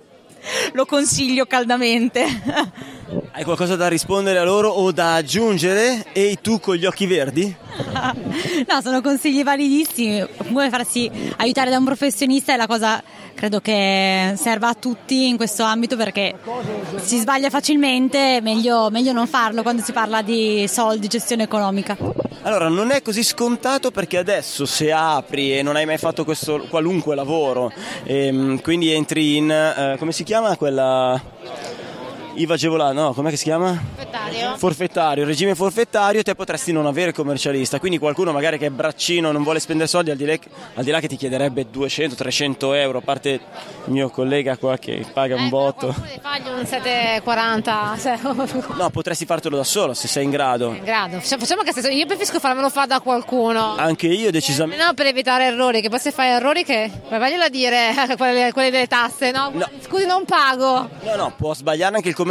lo 0.73 0.85
consiglio 0.85 1.45
caldamente. 1.45 2.25
Hai 3.31 3.43
qualcosa 3.43 3.75
da 3.75 3.87
rispondere 3.87 4.39
a 4.39 4.43
loro 4.43 4.69
o 4.69 4.91
da 4.91 5.15
aggiungere? 5.15 6.05
Ehi 6.13 6.39
tu 6.41 6.59
con 6.59 6.75
gli 6.75 6.85
occhi 6.85 7.05
verdi? 7.05 7.55
No, 8.67 8.81
sono 8.81 9.01
consigli 9.01 9.43
validissimi. 9.43 10.25
Comunque 10.37 10.69
farsi 10.69 11.09
aiutare 11.37 11.69
da 11.69 11.77
un 11.77 11.85
professionista 11.85 12.53
è 12.53 12.57
la 12.57 12.67
cosa 12.67 13.01
credo 13.33 13.59
che 13.59 14.33
serva 14.35 14.69
a 14.69 14.73
tutti 14.73 15.27
in 15.27 15.37
questo 15.37 15.63
ambito 15.63 15.95
perché 15.95 16.35
si 17.01 17.19
sbaglia 17.19 17.49
facilmente, 17.49 18.39
meglio, 18.41 18.89
meglio 18.89 19.11
non 19.11 19.27
farlo 19.27 19.61
quando 19.61 19.81
si 19.81 19.91
parla 19.91 20.21
di 20.21 20.65
soldi, 20.67 21.07
gestione 21.07 21.43
economica. 21.43 21.97
Allora, 22.43 22.67
non 22.67 22.91
è 22.91 23.01
così 23.01 23.23
scontato 23.23 23.91
perché 23.91 24.17
adesso 24.17 24.65
se 24.65 24.91
apri 24.91 25.57
e 25.57 25.61
non 25.61 25.75
hai 25.75 25.85
mai 25.85 25.97
fatto 25.97 26.25
questo 26.25 26.65
qualunque 26.69 27.15
lavoro, 27.15 27.71
ehm, 28.03 28.61
quindi 28.61 28.91
entri 28.91 29.37
in, 29.37 29.49
eh, 29.49 29.95
come 29.97 30.11
si 30.11 30.23
chiama 30.23 30.55
quella... 30.57 31.21
IVA 32.35 32.53
agevolato, 32.55 32.93
no, 32.93 33.13
com'è 33.13 33.29
che 33.29 33.37
si 33.37 33.43
chiama? 33.43 33.73
Forfettario. 33.95 34.55
Forfettario, 34.57 35.25
regime 35.25 35.55
forfettario, 35.55 36.23
te 36.23 36.33
potresti 36.35 36.71
non 36.71 36.85
avere 36.85 37.13
commercialista, 37.13 37.79
quindi 37.79 37.97
qualcuno 37.99 38.31
magari 38.31 38.57
che 38.57 38.67
è 38.67 38.69
braccino 38.69 39.31
non 39.31 39.43
vuole 39.43 39.59
spendere 39.59 39.87
soldi 39.87 40.09
al 40.11 40.17
di, 40.17 40.25
là, 40.25 40.35
al 40.75 40.83
di 40.83 40.91
là 40.91 40.99
che 40.99 41.07
ti 41.07 41.15
chiederebbe 41.15 41.67
200-300 41.71 42.73
euro, 42.75 42.97
a 42.99 43.01
parte 43.01 43.29
il 43.85 43.91
mio 43.91 44.09
collega 44.09 44.57
qua 44.57 44.77
che 44.77 45.05
paga 45.13 45.35
un 45.35 45.49
botto. 45.49 45.89
Eh, 45.89 46.19
fagli 46.21 46.47
un 46.47 46.65
740 46.65 47.95
se- 47.97 48.19
No, 48.77 48.89
potresti 48.89 49.25
fartelo 49.25 49.57
da 49.57 49.63
solo 49.63 49.93
se 49.93 50.07
sei 50.07 50.23
in 50.23 50.29
grado. 50.31 50.69
in 50.69 50.83
grado. 50.83 51.19
Facciamo 51.19 51.41
facciamo 51.41 51.61
che 51.61 51.71
se- 51.73 51.91
io 51.91 52.05
preferisco 52.05 52.39
farmelo 52.39 52.69
fare 52.69 52.87
da 52.87 52.99
qualcuno. 52.99 53.75
Anche 53.77 54.07
io 54.07 54.31
decisamente... 54.31 54.83
No, 54.83 54.93
per 54.93 55.05
evitare 55.07 55.45
errori, 55.45 55.81
che 55.81 55.89
poi 55.89 55.99
se 55.99 56.11
fai 56.11 56.29
errori 56.29 56.63
che... 56.63 56.89
Ma 57.09 57.17
vaglielo 57.19 57.43
a 57.43 57.49
dire, 57.49 57.93
quelle, 58.17 58.51
quelle 58.51 58.71
delle 58.71 58.87
tasse, 58.87 59.31
no? 59.31 59.51
No. 59.53 59.69
Scusi, 59.81 60.05
non 60.05 60.23
pago. 60.25 60.89
No, 61.03 61.15
no, 61.15 61.33
può 61.37 61.53
sbagliare 61.53 61.95
anche 61.95 62.07
il 62.09 62.15
commercialista, 62.15 62.21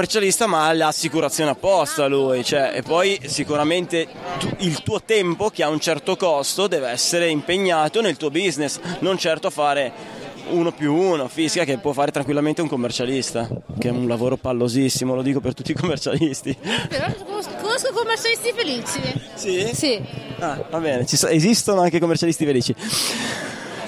ma 0.46 0.66
ha 0.66 0.72
l'assicurazione 0.72 1.50
apposta 1.50 2.06
lui, 2.06 2.44
cioè, 2.44 2.72
e 2.74 2.82
poi 2.82 3.20
sicuramente 3.26 4.06
tu- 4.38 4.54
il 4.58 4.82
tuo 4.82 5.02
tempo 5.02 5.50
che 5.50 5.62
ha 5.62 5.68
un 5.68 5.80
certo 5.80 6.16
costo 6.16 6.66
deve 6.66 6.88
essere 6.88 7.28
impegnato 7.28 8.00
nel 8.00 8.16
tuo 8.16 8.30
business, 8.30 8.78
non 9.00 9.18
certo 9.18 9.48
a 9.48 9.50
fare 9.50 10.20
uno 10.50 10.72
più 10.72 10.92
uno, 10.94 11.28
fisica 11.28 11.64
che 11.64 11.78
può 11.78 11.92
fare 11.92 12.10
tranquillamente 12.10 12.60
un 12.60 12.68
commercialista, 12.68 13.48
che 13.78 13.88
è 13.88 13.90
un 13.92 14.08
lavoro 14.08 14.36
pallosissimo, 14.36 15.14
lo 15.14 15.22
dico 15.22 15.40
per 15.40 15.54
tutti 15.54 15.70
i 15.70 15.74
commercialisti. 15.74 16.56
Però 16.88 17.06
conosco, 17.24 17.92
commercialisti 17.92 18.52
felici. 18.54 19.00
Sì? 19.34 19.70
Sì. 19.72 20.02
Ah, 20.40 20.62
va 20.68 20.78
bene, 20.78 21.06
so- 21.06 21.28
esistono 21.28 21.80
anche 21.80 22.00
commercialisti 22.00 22.44
felici. 22.44 22.74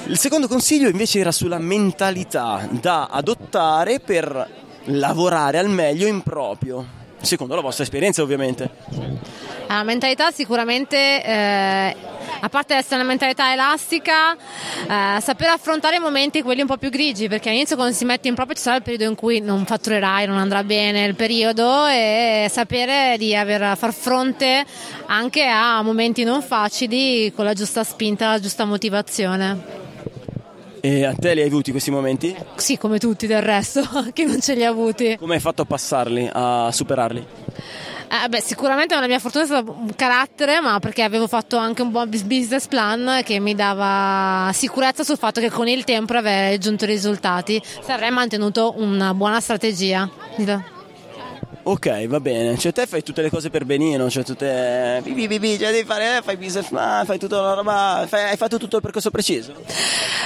Il 0.06 0.18
secondo 0.18 0.48
consiglio 0.48 0.88
invece 0.88 1.18
era 1.18 1.32
sulla 1.32 1.58
mentalità 1.58 2.68
da 2.70 3.06
adottare 3.10 4.00
per 4.00 4.62
lavorare 4.84 5.58
al 5.58 5.68
meglio 5.68 6.06
in 6.06 6.22
proprio, 6.22 6.84
secondo 7.20 7.54
la 7.54 7.60
vostra 7.60 7.84
esperienza 7.84 8.22
ovviamente. 8.22 8.70
La 9.66 9.82
mentalità 9.82 10.30
sicuramente, 10.30 11.24
eh, 11.24 11.96
a 12.40 12.48
parte 12.48 12.74
essere 12.74 12.96
una 12.96 13.04
mentalità 13.04 13.52
elastica, 13.52 14.34
eh, 14.34 15.20
saper 15.20 15.48
affrontare 15.48 15.96
i 15.96 15.98
momenti 15.98 16.42
quelli 16.42 16.60
un 16.60 16.66
po' 16.66 16.76
più 16.76 16.90
grigi, 16.90 17.28
perché 17.28 17.48
all'inizio 17.48 17.74
quando 17.74 17.94
si 17.94 18.04
mette 18.04 18.28
in 18.28 18.34
proprio 18.34 18.54
ci 18.54 18.62
sarà 18.62 18.76
il 18.76 18.82
periodo 18.82 19.04
in 19.04 19.16
cui 19.16 19.40
non 19.40 19.64
fatturerai, 19.64 20.26
non 20.26 20.36
andrà 20.36 20.62
bene 20.62 21.04
il 21.04 21.14
periodo 21.14 21.86
e 21.86 22.46
sapere 22.50 23.16
di 23.18 23.34
aver, 23.34 23.76
far 23.76 23.92
fronte 23.92 24.64
anche 25.06 25.44
a 25.44 25.82
momenti 25.82 26.24
non 26.24 26.42
facili 26.42 27.32
con 27.34 27.44
la 27.44 27.54
giusta 27.54 27.82
spinta, 27.82 28.30
la 28.30 28.40
giusta 28.40 28.64
motivazione. 28.64 29.83
E 30.84 31.02
a 31.06 31.14
te 31.14 31.32
li 31.32 31.40
hai 31.40 31.46
avuti 31.46 31.70
questi 31.70 31.90
momenti? 31.90 32.36
Sì, 32.56 32.76
come 32.76 32.98
tutti 32.98 33.26
del 33.26 33.40
resto, 33.40 33.80
chi 34.12 34.26
non 34.26 34.42
ce 34.42 34.52
li 34.52 34.66
ha 34.66 34.68
avuti. 34.68 35.16
Come 35.18 35.36
hai 35.36 35.40
fatto 35.40 35.62
a 35.62 35.64
passarli, 35.64 36.28
a 36.30 36.70
superarli? 36.70 37.26
Eh, 38.06 38.28
beh, 38.28 38.42
sicuramente 38.42 38.94
la 38.94 39.06
mia 39.06 39.18
fortuna 39.18 39.44
è 39.44 39.46
stata 39.46 39.70
un 39.70 39.94
carattere, 39.96 40.60
ma 40.60 40.78
perché 40.80 41.00
avevo 41.02 41.26
fatto 41.26 41.56
anche 41.56 41.80
un 41.80 41.90
buon 41.90 42.10
bus- 42.10 42.24
business 42.24 42.66
plan 42.66 43.22
che 43.24 43.40
mi 43.40 43.54
dava 43.54 44.50
sicurezza 44.52 45.04
sul 45.04 45.16
fatto 45.16 45.40
che 45.40 45.48
con 45.48 45.68
il 45.68 45.84
tempo 45.84 46.12
avrei 46.12 46.50
raggiunto 46.50 46.84
i 46.84 46.88
risultati 46.88 47.62
se 47.64 47.90
avrei 47.90 48.10
mantenuto 48.10 48.74
una 48.76 49.14
buona 49.14 49.40
strategia. 49.40 50.06
Ok, 51.66 52.06
va 52.08 52.20
bene. 52.20 52.58
Cioè 52.58 52.72
te 52.72 52.86
fai 52.86 53.02
tutte 53.02 53.22
le 53.22 53.30
cose 53.30 53.48
per 53.48 53.64
benino, 53.64 54.10
cioè 54.10 54.22
tutte... 54.22 55.00
Bi, 55.02 55.26
bi, 55.26 55.58
cioè 55.58 55.72
devi 55.72 55.86
fare, 55.86 56.18
eh, 56.18 56.22
fai 56.22 56.36
business 56.36 56.68
plan, 56.68 57.06
fai 57.06 57.18
tutta 57.18 57.40
una 57.40 57.54
roba... 57.54 58.04
fai- 58.06 58.30
hai 58.30 58.36
fatto 58.36 58.58
tutto 58.58 58.76
il 58.76 58.82
percorso 58.82 59.10
preciso? 59.10 59.54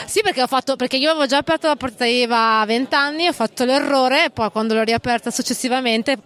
Sì, 0.07 0.21
perché, 0.21 0.43
ho 0.43 0.49
fatto, 0.49 0.75
perché 0.75 0.97
io 0.97 1.11
avevo 1.11 1.27
già 1.27 1.37
aperto 1.37 1.69
la 1.69 1.77
porta 1.77 2.05
IVA 2.07 2.61
a 2.61 2.67
20 2.67 2.95
anni, 2.97 3.29
ho 3.29 3.33
fatto 3.33 3.65
l'errore 3.65 4.31
poi 4.31 4.51
quando 4.51 4.75
l'ho 4.75 4.83
riaperta 4.83 5.31
successivamente, 5.31 6.19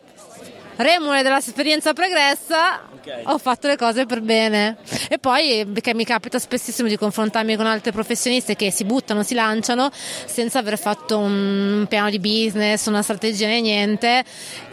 remore 0.83 1.23
dell'esperienza 1.23 1.93
pregressa, 1.93 2.83
Ok. 2.95 3.23
ho 3.25 3.39
fatto 3.39 3.67
le 3.67 3.77
cose 3.77 4.07
per 4.07 4.21
bene. 4.21 4.77
E 5.09 5.19
poi, 5.19 5.67
perché 5.73 5.95
mi 5.95 6.05
capita 6.05 6.39
spessissimo 6.39 6.89
di 6.89 6.97
confrontarmi 6.97 7.57
con 7.57 7.67
altre 7.67 7.91
professioniste 7.93 8.55
che 8.57 8.71
si 8.71 8.85
buttano, 8.85 9.23
si 9.23 9.35
lanciano 9.35 9.91
senza 9.93 10.59
aver 10.59 10.79
fatto 10.79 11.19
un 11.19 11.87
piano 11.89 12.11
di 12.11 12.19
business, 12.19 12.87
una 12.87 13.03
strategia 13.03 13.47
né 13.47 13.61
niente 13.61 14.25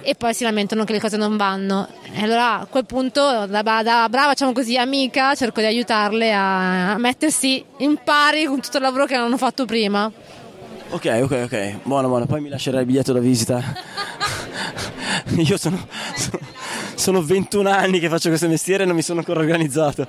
e 0.02 0.16
poi 0.16 0.34
si 0.34 0.44
lamentano 0.44 0.84
che 0.84 0.94
le 0.94 1.00
cose 1.00 1.18
non 1.18 1.38
vanno. 1.38 1.88
E 2.14 2.24
allora 2.24 2.60
a 2.60 2.66
quel 2.66 2.86
punto, 2.86 3.22
da, 3.48 3.62
da 3.62 4.08
brava, 4.10 4.30
diciamo 4.32 4.54
così, 4.54 4.78
amica, 4.78 5.34
cerco 5.36 5.60
di 5.62 5.66
aiutarle 5.68 6.34
a 6.34 6.96
mettersi 6.98 7.64
in 7.78 7.98
pari 8.04 8.46
con 8.46 8.60
tutto 8.62 8.78
il 8.78 8.84
lavoro 8.84 9.06
che 9.06 9.16
hanno 9.16 9.38
fatto 9.38 9.66
prima. 9.66 10.12
Ok, 10.92 11.20
ok, 11.22 11.42
ok. 11.46 11.80
Buono, 11.84 12.08
buono. 12.08 12.26
Poi 12.26 12.42
mi 12.42 12.50
lascerai 12.50 12.80
il 12.80 12.86
biglietto 12.88 13.14
da 13.14 13.20
visita. 13.20 13.62
Io 15.38 15.58
sono, 15.58 15.88
sono, 16.16 16.40
sono 16.96 17.22
21 17.22 17.70
anni 17.70 18.00
che 18.00 18.10
faccio 18.10 18.30
questo 18.30 18.48
mestiere 18.48 18.84
e 18.84 18.86
non 18.88 18.96
mi 18.96 19.04
sono 19.04 19.20
ancora 19.20 19.40
organizzato. 19.40 20.08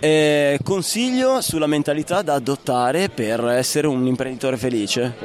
Eh, 0.00 0.58
consiglio 0.62 1.40
sulla 1.40 1.66
mentalità 1.66 2.20
da 2.20 2.34
adottare 2.34 3.08
per 3.08 3.42
essere 3.46 3.86
un 3.86 4.06
imprenditore 4.06 4.58
felice. 4.58 5.16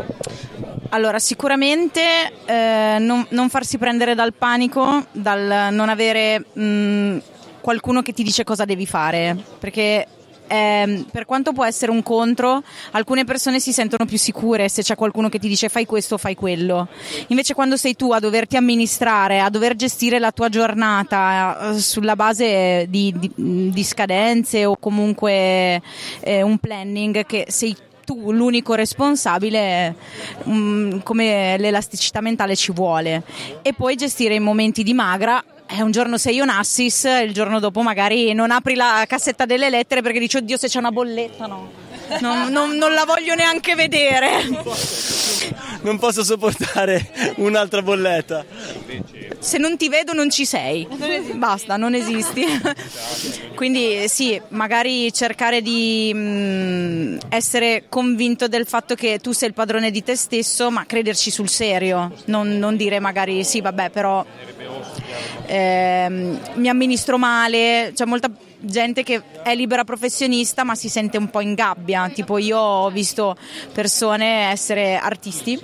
Allora, 0.89 1.19
sicuramente 1.19 2.31
eh, 2.45 2.95
non, 2.99 3.25
non 3.31 3.49
farsi 3.49 3.77
prendere 3.77 4.15
dal 4.15 4.33
panico, 4.33 5.07
dal 5.11 5.73
non 5.73 5.89
avere 5.89 6.45
mh, 6.53 7.17
qualcuno 7.59 8.01
che 8.01 8.13
ti 8.13 8.23
dice 8.23 8.45
cosa 8.45 8.63
devi 8.63 8.85
fare, 8.85 9.35
perché 9.59 10.07
ehm, 10.47 11.05
per 11.11 11.25
quanto 11.25 11.51
può 11.51 11.65
essere 11.65 11.91
un 11.91 12.03
contro, 12.03 12.63
alcune 12.91 13.23
persone 13.23 13.59
si 13.59 13.73
sentono 13.73 14.05
più 14.05 14.17
sicure 14.17 14.69
se 14.69 14.81
c'è 14.81 14.95
qualcuno 14.95 15.29
che 15.29 15.39
ti 15.39 15.47
dice 15.47 15.69
fai 15.69 15.85
questo 15.85 16.17
fai 16.17 16.35
quello. 16.35 16.87
Invece 17.27 17.53
quando 17.53 17.77
sei 17.77 17.95
tu 17.95 18.11
a 18.11 18.19
doverti 18.19 18.57
amministrare, 18.57 19.39
a 19.39 19.49
dover 19.49 19.75
gestire 19.75 20.19
la 20.19 20.31
tua 20.31 20.49
giornata 20.49 21.71
eh, 21.71 21.79
sulla 21.79 22.15
base 22.15 22.87
di, 22.89 23.13
di- 23.17 23.71
di 23.71 23.83
scadenze 23.83 24.65
o 24.65 24.77
comunque 24.77 25.81
eh, 26.19 26.41
un 26.41 26.57
planning 26.57 27.25
che 27.25 27.45
sei 27.49 27.75
tu 28.05 28.31
l'unico 28.31 28.75
responsabile, 28.75 29.95
mm, 30.47 30.99
come 30.99 31.57
l'elasticità 31.57 32.21
mentale 32.21 32.55
ci 32.55 32.71
vuole. 32.71 33.23
E 33.61 33.73
poi 33.73 33.95
gestire 33.95 34.35
i 34.35 34.39
momenti 34.39 34.83
di 34.83 34.93
magra 34.93 35.43
eh, 35.67 35.81
un 35.81 35.91
giorno 35.91 36.17
sei 36.17 36.39
un 36.39 36.49
assis, 36.49 37.03
il 37.23 37.33
giorno 37.33 37.59
dopo 37.59 37.81
magari 37.81 38.33
non 38.33 38.51
apri 38.51 38.75
la 38.75 39.05
cassetta 39.07 39.45
delle 39.45 39.69
lettere 39.69 40.01
perché 40.01 40.19
dici 40.19 40.37
oddio 40.37 40.57
se 40.57 40.67
c'è 40.67 40.77
una 40.77 40.91
bolletta 40.91 41.45
no. 41.47 41.83
Non, 42.19 42.49
non, 42.51 42.77
non 42.77 42.93
la 42.93 43.03
voglio 43.03 43.33
neanche 43.33 43.73
vedere. 43.73 44.43
Non 45.81 45.97
posso 45.97 46.23
sopportare 46.23 47.11
un'altra 47.37 47.81
bolletta. 47.81 48.45
Se 49.39 49.57
non 49.57 49.75
ti 49.77 49.89
vedo 49.89 50.13
non 50.13 50.29
ci 50.29 50.45
sei. 50.45 50.87
Basta, 51.33 51.77
non 51.77 51.95
esisti. 51.95 52.43
Quindi 53.55 54.07
sì, 54.07 54.39
magari 54.49 55.11
cercare 55.13 55.61
di 55.61 56.13
mh, 56.13 57.17
essere 57.29 57.85
convinto 57.89 58.47
del 58.47 58.67
fatto 58.67 58.95
che 58.95 59.19
tu 59.19 59.31
sei 59.31 59.49
il 59.49 59.53
padrone 59.53 59.91
di 59.91 60.03
te 60.03 60.15
stesso, 60.15 60.69
ma 60.69 60.85
crederci 60.85 61.31
sul 61.31 61.49
serio. 61.49 62.13
Non, 62.25 62.57
non 62.57 62.75
dire 62.75 62.99
magari 62.99 63.43
sì, 63.43 63.61
vabbè, 63.61 63.89
però 63.89 64.25
ehm, 65.47 66.39
mi 66.55 66.69
amministro 66.69 67.17
male. 67.17 67.91
C'è 67.93 68.05
molta 68.05 68.29
gente 68.59 69.03
che 69.03 69.21
è 69.43 69.55
libera 69.55 69.83
professionista 69.83 70.63
ma 70.63 70.75
si 70.75 70.89
sente 70.89 71.17
un 71.17 71.29
po' 71.29 71.41
in 71.41 71.53
gabbia, 71.53 72.09
tipo 72.09 72.37
io 72.37 72.57
ho 72.57 72.89
visto 72.89 73.35
persone 73.71 74.49
essere 74.49 74.97
artisti 74.97 75.59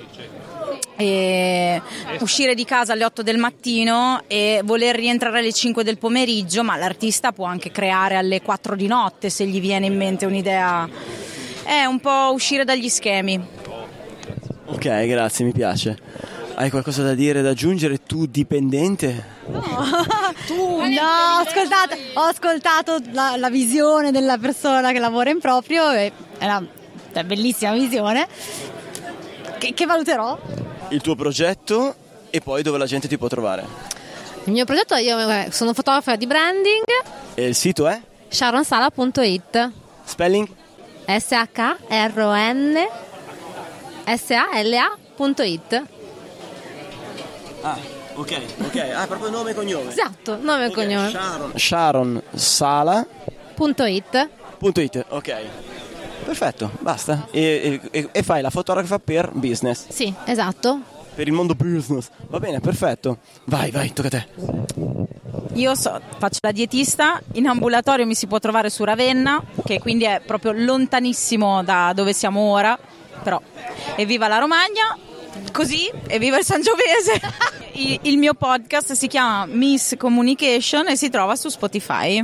e 0.98 1.82
uscire 2.20 2.54
di 2.54 2.64
casa 2.64 2.94
alle 2.94 3.06
8 3.06 3.24
del 3.24 3.38
mattino 3.38 4.22
e 4.28 4.62
voler 4.64 4.96
rientrare 4.96 5.40
alle 5.40 5.52
5 5.52 5.84
del 5.84 5.98
pomeriggio, 5.98 6.64
ma 6.64 6.76
l'artista 6.78 7.32
può 7.32 7.46
anche 7.46 7.72
creare 7.72 8.16
alle 8.16 8.42
4 8.42 8.76
di 8.76 8.88
notte 8.88 9.30
se 9.30 9.46
gli 9.46 9.60
viene 9.60 9.88
in 9.88 9.98
mente 9.98 10.26
un'idea. 10.26 10.88
È 11.64 11.86
un 11.86 12.00
po' 12.00 12.32
uscire 12.34 12.64
dagli 12.64 12.90
schemi. 12.90 13.40
Ok, 14.66 15.06
grazie, 15.06 15.46
mi 15.46 15.52
piace. 15.52 15.98
Hai 16.62 16.70
qualcosa 16.70 17.02
da 17.02 17.16
dire, 17.16 17.42
da 17.42 17.50
aggiungere? 17.50 18.04
Tu 18.04 18.28
dipendente? 18.28 19.26
No, 19.48 19.62
tu, 20.46 20.54
no, 20.54 21.02
ho 21.02 21.42
ascoltato, 21.44 21.98
ho 22.14 22.22
ascoltato 22.22 23.00
la, 23.14 23.36
la, 23.36 23.50
visione 23.50 24.12
della 24.12 24.38
persona 24.38 24.92
che 24.92 25.00
lavora 25.00 25.32
in 25.32 25.40
proprio, 25.40 25.90
e 25.90 26.12
è 26.38 26.46
una, 26.46 26.64
una 27.14 27.24
bellissima 27.24 27.74
visione 27.74 28.28
che, 29.58 29.74
che 29.74 29.86
valuterò. 29.88 30.40
Il 30.90 31.02
tuo 31.02 31.16
progetto 31.16 31.96
e 32.30 32.42
poi 32.42 32.62
dove 32.62 32.78
la 32.78 32.86
gente 32.86 33.08
ti 33.08 33.18
può 33.18 33.28
trovare? 33.28 33.66
Il 34.44 34.52
mio 34.52 34.66
progetto, 34.66 34.94
io 34.94 35.18
sono 35.50 35.74
fotografa 35.74 36.16
di 36.16 36.28
branding. 36.28 36.84
E 37.34 37.48
il 37.48 37.56
sito 37.56 37.88
è? 37.88 38.00
sharonsala.it 38.28 39.72
Spelling? 40.04 40.48
S-H-R-O-N 41.08 42.78
S-A-L-A.it 44.06 46.00
Ah, 47.62 47.78
ok, 48.16 48.42
ok. 48.66 48.92
Ah, 48.96 49.08
proprio 49.08 49.30
nome 49.30 49.52
e 49.52 49.54
cognome. 49.54 49.90
Esatto, 49.90 50.38
nome 50.42 50.66
e 50.66 50.72
cognome. 50.72 51.10
Sharon, 51.10 51.52
Sharon 51.56 52.24
Sala. 52.34 53.08
Punto 53.54 53.84
it. 53.86 54.30
Punto 54.58 54.82
it, 54.82 55.06
ok. 55.10 55.36
Perfetto, 56.24 56.72
basta. 56.80 57.28
E, 57.32 57.80
e, 57.92 58.10
e, 58.12 58.24
fai 58.24 58.42
la 58.42 58.50
fotografa 58.50 59.00
per 59.00 59.32
business. 59.34 59.88
Sì, 59.90 60.14
esatto. 60.26 60.80
Per 61.14 61.28
il 61.28 61.34
mondo 61.34 61.56
business. 61.56 62.10
Va 62.28 62.40
bene, 62.40 62.60
perfetto. 62.60 63.20
Vai, 63.46 63.72
vai, 63.72 63.92
tocca 63.92 64.08
a 64.08 64.12
te. 64.12 64.28
Io 65.54 65.76
so, 65.76 66.00
faccio 66.18 66.40
la 66.42 66.52
dietista, 66.52 67.22
in 67.34 67.48
ambulatorio 67.48 68.06
mi 68.06 68.16
si 68.16 68.28
può 68.28 68.40
trovare 68.40 68.70
su 68.70 68.84
Ravenna, 68.84 69.44
che 69.66 69.80
quindi 69.80 70.06
è 70.06 70.22
proprio 70.26 70.54
lontanissimo 70.54 71.62
da 71.64 71.92
dove 71.94 72.14
siamo 72.14 72.40
ora, 72.52 72.78
però 73.22 73.42
evviva 73.98 74.30
la 74.30 74.38
Romagna, 74.38 74.98
così 75.52 75.90
evviva 76.08 76.38
il 76.38 76.46
Sangiovese. 76.46 77.20
il, 77.74 78.00
il 78.04 78.18
mio 78.18 78.34
podcast 78.34 78.94
si 78.94 79.08
chiama 79.08 79.46
Miss 79.46 79.96
Communication 79.98 80.90
e 80.90 80.96
si 80.96 81.10
trova 81.10 81.36
su 81.36 81.50
Spotify. 81.50 82.24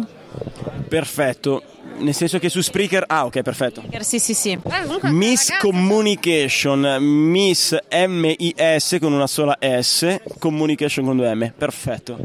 Perfetto. 0.87 1.63
Nel 1.97 2.13
senso 2.13 2.37
che 2.37 2.49
su 2.49 2.61
Spreaker. 2.61 3.05
Ah, 3.07 3.25
ok, 3.25 3.41
perfetto. 3.41 3.83
Sì, 3.99 4.19
sì, 4.19 4.33
sì. 4.33 4.51
Eh, 4.51 5.09
Miss 5.09 5.57
Communication, 5.57 6.97
Miss 6.99 7.75
M-I-S 7.89 8.97
con 8.99 9.13
una 9.13 9.27
sola 9.27 9.57
S, 9.59 10.19
Communication 10.37 11.05
con 11.05 11.17
due 11.17 11.33
M. 11.33 11.51
Perfetto. 11.57 12.17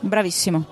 Bravissimo. 0.00 0.66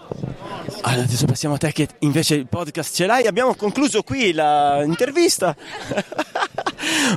Allora, 0.82 1.02
adesso 1.02 1.26
passiamo 1.26 1.54
a 1.54 1.58
te 1.58 1.72
che 1.72 1.88
invece 2.00 2.34
il 2.34 2.46
podcast 2.48 2.94
ce 2.94 3.06
l'hai. 3.06 3.26
Abbiamo 3.26 3.54
concluso 3.54 4.02
qui 4.02 4.32
l'intervista. 4.32 5.54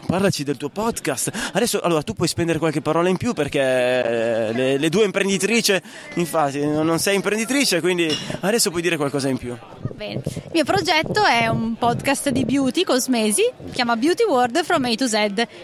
Parlaci 0.05 0.43
del 0.43 0.57
tuo 0.57 0.69
podcast. 0.69 1.31
Adesso, 1.53 1.79
allora, 1.81 2.01
tu 2.03 2.13
puoi 2.13 2.27
spendere 2.27 2.59
qualche 2.59 2.81
parola 2.81 3.09
in 3.09 3.17
più 3.17 3.33
perché 3.33 3.59
eh, 3.59 4.53
le, 4.53 4.77
le, 4.77 4.89
due 4.89 5.05
imprenditrici, 5.05 5.79
infatti, 6.15 6.65
non 6.65 6.99
sei 6.99 7.15
imprenditrice, 7.15 7.81
quindi 7.81 8.07
adesso 8.41 8.69
puoi 8.69 8.81
dire 8.81 8.97
qualcosa 8.97 9.29
in 9.29 9.37
più. 9.37 9.55
Bene. 9.93 10.21
Il 10.25 10.51
mio 10.53 10.63
progetto 10.63 11.23
è 11.23 11.47
un 11.47 11.75
podcast 11.75 12.29
di 12.29 12.45
beauty, 12.45 12.83
cosmesi, 12.83 13.43
si 13.65 13.71
chiama 13.71 13.95
Beauty 13.95 14.23
World 14.23 14.63
from 14.63 14.85
A 14.85 14.95
to 14.95 15.07
Z, 15.07 15.13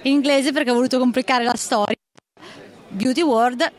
in 0.04 0.12
inglese 0.12 0.52
perché 0.52 0.72
ho 0.72 0.76
voluto 0.76 0.98
complicare 0.98 1.44
la 1.44 1.56
storia. 1.56 1.96
Beauty 2.88 3.22
World 3.22 3.72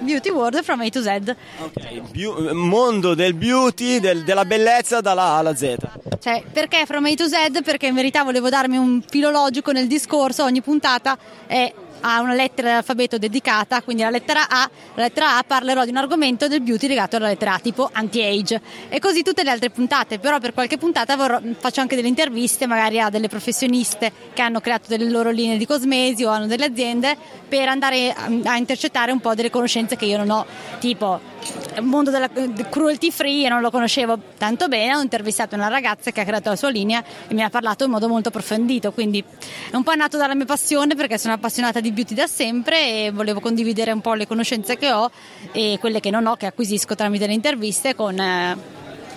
Beauty 0.00 0.30
World 0.30 0.62
from 0.62 0.80
A 0.80 0.88
to 0.88 1.02
Z. 1.02 1.36
Ok, 1.58 2.10
Be- 2.10 2.52
mondo 2.52 3.14
del 3.14 3.34
beauty, 3.34 4.00
del, 4.00 4.24
della 4.24 4.44
bellezza 4.44 5.00
dalla 5.00 5.22
A 5.22 5.38
alla 5.38 5.54
Z. 5.54 5.76
Cioè, 6.20 6.42
perché 6.52 6.84
from 6.84 7.06
A 7.06 7.14
to 7.14 7.26
Z? 7.26 7.62
Perché 7.62 7.86
in 7.86 7.94
verità 7.94 8.22
volevo 8.24 8.50
darmi 8.50 8.76
un 8.76 9.00
filologico 9.00 9.72
nel 9.72 9.86
discorso, 9.86 10.44
ogni 10.44 10.60
puntata 10.60 11.16
è 11.46 11.72
ha 12.00 12.20
una 12.20 12.34
lettera 12.34 12.68
dell'alfabeto 12.68 13.18
dedicata, 13.18 13.82
quindi 13.82 14.02
la 14.02 14.10
lettera 14.10 14.48
A, 14.48 14.68
la 14.94 15.02
lettera 15.02 15.36
A 15.38 15.42
parlerò 15.42 15.84
di 15.84 15.90
un 15.90 15.96
argomento 15.96 16.48
del 16.48 16.60
beauty 16.60 16.86
legato 16.86 17.16
alla 17.16 17.28
lettera 17.28 17.54
A, 17.54 17.58
tipo 17.58 17.88
anti-age. 17.92 18.60
E 18.88 18.98
così 18.98 19.22
tutte 19.22 19.42
le 19.42 19.50
altre 19.50 19.70
puntate, 19.70 20.18
però 20.18 20.38
per 20.38 20.54
qualche 20.54 20.78
puntata 20.78 21.16
vorrò, 21.16 21.40
faccio 21.58 21.80
anche 21.80 21.96
delle 21.96 22.08
interviste 22.08 22.66
magari 22.66 23.00
a 23.00 23.10
delle 23.10 23.28
professioniste 23.28 24.12
che 24.32 24.42
hanno 24.42 24.60
creato 24.60 24.84
delle 24.88 25.08
loro 25.08 25.30
linee 25.30 25.56
di 25.56 25.66
cosmesi 25.66 26.24
o 26.24 26.30
hanno 26.30 26.46
delle 26.46 26.66
aziende 26.66 27.16
per 27.48 27.68
andare 27.68 28.12
a, 28.12 28.28
a 28.44 28.56
intercettare 28.56 29.12
un 29.12 29.20
po' 29.20 29.34
delle 29.34 29.50
conoscenze 29.50 29.96
che 29.96 30.04
io 30.04 30.16
non 30.16 30.30
ho, 30.30 30.46
tipo 30.78 31.30
il 31.76 31.82
mondo 31.82 32.10
della 32.10 32.28
cruelty 32.68 33.10
free, 33.10 33.42
io 33.42 33.48
non 33.48 33.60
lo 33.60 33.70
conoscevo 33.70 34.18
tanto 34.36 34.68
bene, 34.68 34.96
ho 34.96 35.00
intervistato 35.00 35.54
una 35.54 35.68
ragazza 35.68 36.10
che 36.10 36.20
ha 36.20 36.24
creato 36.24 36.50
la 36.50 36.56
sua 36.56 36.68
linea 36.68 37.02
e 37.28 37.34
mi 37.34 37.42
ha 37.42 37.48
parlato 37.48 37.84
in 37.84 37.90
modo 37.90 38.08
molto 38.08 38.28
approfondito, 38.28 38.92
quindi 38.92 39.22
è 39.70 39.76
un 39.76 39.82
po' 39.82 39.94
nato 39.94 40.16
dalla 40.16 40.34
mia 40.34 40.44
passione 40.44 40.94
perché 40.94 41.18
sono 41.18 41.34
appassionata 41.34 41.80
di 41.80 41.89
beauty 41.92 42.14
da 42.14 42.26
sempre 42.26 43.06
e 43.06 43.10
volevo 43.10 43.40
condividere 43.40 43.92
un 43.92 44.00
po' 44.00 44.14
le 44.14 44.26
conoscenze 44.26 44.76
che 44.76 44.92
ho 44.92 45.10
e 45.52 45.76
quelle 45.80 46.00
che 46.00 46.10
non 46.10 46.26
ho, 46.26 46.36
che 46.36 46.46
acquisisco 46.46 46.94
tramite 46.94 47.26
le 47.26 47.32
interviste 47.32 47.94
con, 47.94 48.18
eh, 48.18 48.56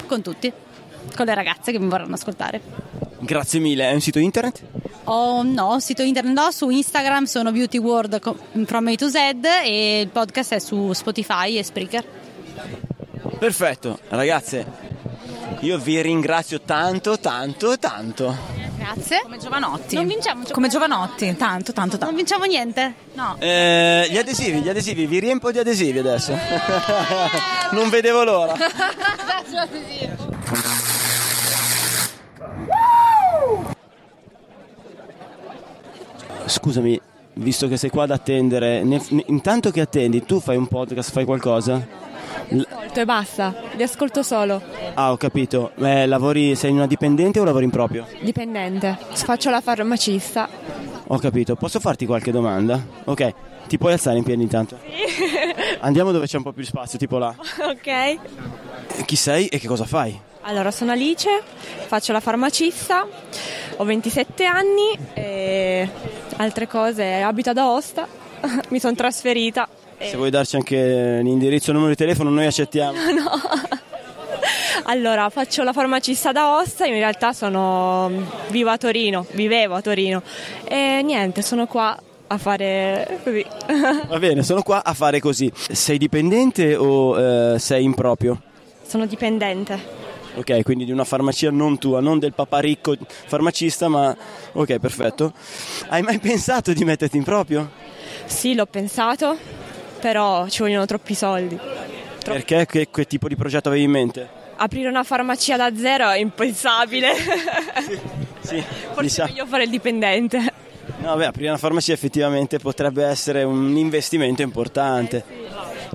con 0.08 0.22
tutti, 0.22 0.52
con 1.16 1.26
le 1.26 1.34
ragazze 1.34 1.72
che 1.72 1.80
mi 1.80 1.88
vorranno 1.88 2.16
ascoltare. 2.16 2.62
Grazie 3.20 3.60
mille, 3.60 3.90
è 3.90 3.94
un 3.94 4.02
sito 4.02 4.20
internet? 4.20 4.62
Oh, 5.06 5.44
no, 5.44 5.80
sito 5.80 6.02
internet 6.02 6.34
no, 6.34 6.52
su 6.52 6.70
Instagram 6.70 7.26
sono 7.26 7.52
Beauty 7.52 7.78
World 7.78 8.20
from 8.66 8.88
A 8.88 8.96
to 8.96 9.10
Z 9.10 9.16
e 9.64 10.02
il 10.02 10.10
podcast 10.10 10.54
è 10.54 10.60
su 10.60 10.94
Spotify 10.94 11.58
e 11.58 11.64
Spreaker. 11.64 12.06
Perfetto, 13.40 14.00
ragazze, 14.10 14.66
io 15.60 15.78
vi 15.78 16.02
ringrazio 16.02 16.62
tanto, 16.62 17.20
tanto, 17.20 17.78
tanto. 17.78 18.73
Grazie. 18.84 19.22
Come 19.24 19.38
Giovanotti. 19.38 19.96
Non 19.96 20.08
vinciamo. 20.08 20.44
Come 20.52 20.68
Giovanotti, 20.68 21.34
tanto, 21.38 21.72
tanto, 21.72 21.98
tanto. 21.98 22.06
Non 22.06 22.16
vinciamo 22.16 22.44
niente? 22.44 22.94
No. 23.14 23.38
Eh, 23.40 24.08
gli 24.10 24.18
adesivi, 24.18 24.60
gli 24.60 24.68
adesivi, 24.68 25.06
vi 25.06 25.20
riempo 25.20 25.54
di 25.54 25.60
adesivi 25.60 26.00
adesso. 26.00 26.38
non 27.72 27.90
vedevo 27.90 28.26
l'ora. 28.26 28.56
Scusami, 36.46 37.00
visto 37.36 37.70
che 37.70 37.78
sei 37.78 37.90
qua 37.90 38.04
ad 38.04 38.12
attendere, 38.12 38.84
ne, 38.84 39.02
ne, 39.10 39.24
intanto 39.28 39.72
che 39.72 39.80
attendi, 39.80 40.26
tu 40.26 40.42
fai 40.42 40.58
un 40.58 40.68
podcast, 40.68 41.10
fai 41.12 41.24
qualcosa? 41.24 42.04
Ascolto 42.34 43.00
e 43.00 43.06
basta, 43.06 43.54
li 43.76 43.84
ascolto 43.84 44.24
solo. 44.24 44.62
Ah, 44.94 45.12
ho 45.12 45.18
capito. 45.18 45.72
Eh, 45.78 46.06
lavori, 46.06 46.56
sei 46.56 46.72
una 46.72 46.88
dipendente 46.88 47.40
o 47.40 47.44
lavori 47.44 47.66
in 47.66 47.72
proprio? 47.72 48.06
Dipendente, 48.22 48.98
faccio 49.14 49.50
la 49.50 49.62
farmacista. 49.62 50.48
Ho 51.08 51.18
capito, 51.18 51.56
posso 51.56 51.80
farti 51.80 52.06
qualche 52.06 52.32
domanda? 52.32 52.82
Ok, 53.06 53.34
ti 53.68 53.78
puoi 53.78 53.94
alzare 53.94 54.18
in 54.18 54.24
piedi 54.24 54.44
intanto? 54.44 54.78
Sì. 54.84 54.92
Andiamo 55.82 56.12
dove 56.12 56.26
c'è 56.28 56.38
un 56.38 56.44
po' 56.44 56.52
più 56.54 56.64
spazio, 56.64 56.98
tipo 56.98 57.18
là. 57.18 57.36
Ok. 57.64 59.06
Chi 59.06 59.16
sei 59.16 59.48
e 59.48 59.60
che 59.60 59.68
cosa 59.68 59.86
fai? 59.86 60.20
Allora, 60.42 60.72
sono 60.72 60.92
Alice, 60.92 61.30
faccio 61.88 62.12
la 62.12 62.20
farmacista, 62.20 63.08
ho 63.78 63.84
27 63.84 64.46
anni 64.46 64.98
e 65.14 65.90
altre 66.38 66.68
cose, 66.68 67.22
abito 67.22 67.50
ad 67.52 67.58
Aosta, 67.58 68.08
mi 68.70 68.80
sono 68.80 68.94
trasferita. 68.94 69.68
E... 70.04 70.10
Se 70.10 70.18
vuoi 70.18 70.30
darci 70.30 70.58
anche 70.58 71.22
l'indirizzo, 71.24 71.70
il 71.72 71.78
numero 71.78 71.94
di 71.94 71.98
telefono, 71.98 72.30
noi 72.30 72.46
accettiamo. 72.46 72.98
No. 73.14 73.32
Allora, 74.86 75.30
faccio 75.30 75.64
la 75.64 75.72
farmacista 75.72 76.30
ad 76.30 76.36
Aosta, 76.36 76.86
in 76.86 76.96
realtà 76.96 77.32
sono 77.32 78.12
vivo 78.50 78.70
a 78.70 78.78
Torino, 78.78 79.26
vivevo 79.32 79.76
a 79.76 79.82
Torino 79.82 80.22
e 80.66 81.02
niente, 81.04 81.42
sono 81.42 81.68
qua 81.68 81.98
a 82.28 82.38
fare 82.38 83.20
così. 83.24 83.46
Va 84.10 84.20
bene, 84.20 84.44
sono 84.44 84.62
qua 84.62 84.84
a 84.84 84.94
fare 84.94 85.22
così. 85.22 85.50
Sei 85.54 85.98
dipendente 85.98 86.76
o 86.76 87.18
eh, 87.54 87.60
sei 87.60 87.84
in 87.84 87.94
proprio? 87.94 88.42
Sono 88.86 89.06
dipendente. 89.06 90.02
Ok, 90.36 90.64
quindi 90.64 90.84
di 90.84 90.92
una 90.92 91.06
farmacia 91.06 91.52
non 91.52 91.78
tua, 91.78 92.02
non 92.02 92.18
del 92.20 92.34
papà 92.34 92.60
ricco 92.60 92.96
farmacista, 93.28 93.88
ma 93.88 94.16
ok, 94.52 94.80
perfetto. 94.80 95.32
Hai 95.88 96.02
mai 96.02 96.20
pensato 96.20 96.74
di 96.74 96.84
metterti 96.84 97.18
in 97.18 97.24
proprio? 97.24 97.70
Sì, 98.26 98.56
l'ho 98.56 98.66
pensato, 98.66 99.38
però 100.04 100.50
ci 100.50 100.62
vogliono 100.62 100.86
troppi 100.86 101.16
soldi. 101.16 101.58
Perché? 102.26 102.66
Che, 102.66 102.90
che 102.92 103.06
tipo 103.06 103.30
di 103.30 103.38
progetto 103.38 103.70
avevi 103.70 103.84
in 103.86 103.92
mente? 103.92 104.28
Aprire 104.58 104.90
una 104.90 105.04
farmacia 105.06 105.56
da 105.56 105.74
zero 105.74 106.10
è 106.10 106.18
impensabile. 106.18 107.14
Sì, 108.42 108.62
Forse 108.92 109.02
diciamo- 109.02 109.30
è 109.30 109.32
meglio 109.32 109.46
fare 109.46 109.64
il 109.64 109.70
dipendente. 109.70 110.54
No, 110.98 111.16
beh, 111.16 111.28
aprire 111.28 111.48
una 111.48 111.58
farmacia 111.58 111.94
effettivamente 111.94 112.60
potrebbe 112.60 113.06
essere 113.06 113.44
un 113.44 113.78
investimento 113.78 114.42
importante. 114.42 115.24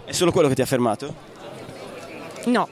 È 0.06 0.12
solo 0.12 0.32
quello 0.32 0.48
che 0.48 0.54
ti 0.54 0.62
ha 0.62 0.66
fermato? 0.66 1.14
No, 2.46 2.66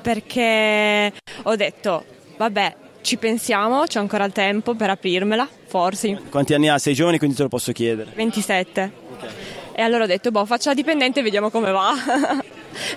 perché 0.00 1.12
ho 1.42 1.56
detto, 1.56 2.04
vabbè, 2.36 2.76
ci 3.00 3.16
pensiamo, 3.16 3.86
c'è 3.86 3.98
ancora 3.98 4.22
il 4.22 4.32
tempo 4.32 4.76
per 4.76 4.90
aprirmela, 4.90 5.48
forse, 5.66 6.22
Quanti 6.30 6.54
anni 6.54 6.68
ha? 6.68 6.78
Sei 6.78 6.94
giovane, 6.94 7.18
quindi 7.18 7.34
te 7.34 7.42
lo 7.42 7.48
posso 7.48 7.72
chiedere. 7.72 8.12
27. 8.14 9.56
E 9.78 9.82
allora 9.82 10.02
ho 10.02 10.06
detto, 10.08 10.32
boh, 10.32 10.44
faccio 10.44 10.70
la 10.70 10.74
dipendente 10.74 11.20
e 11.20 11.22
vediamo 11.22 11.50
come 11.50 11.70
va. 11.70 11.92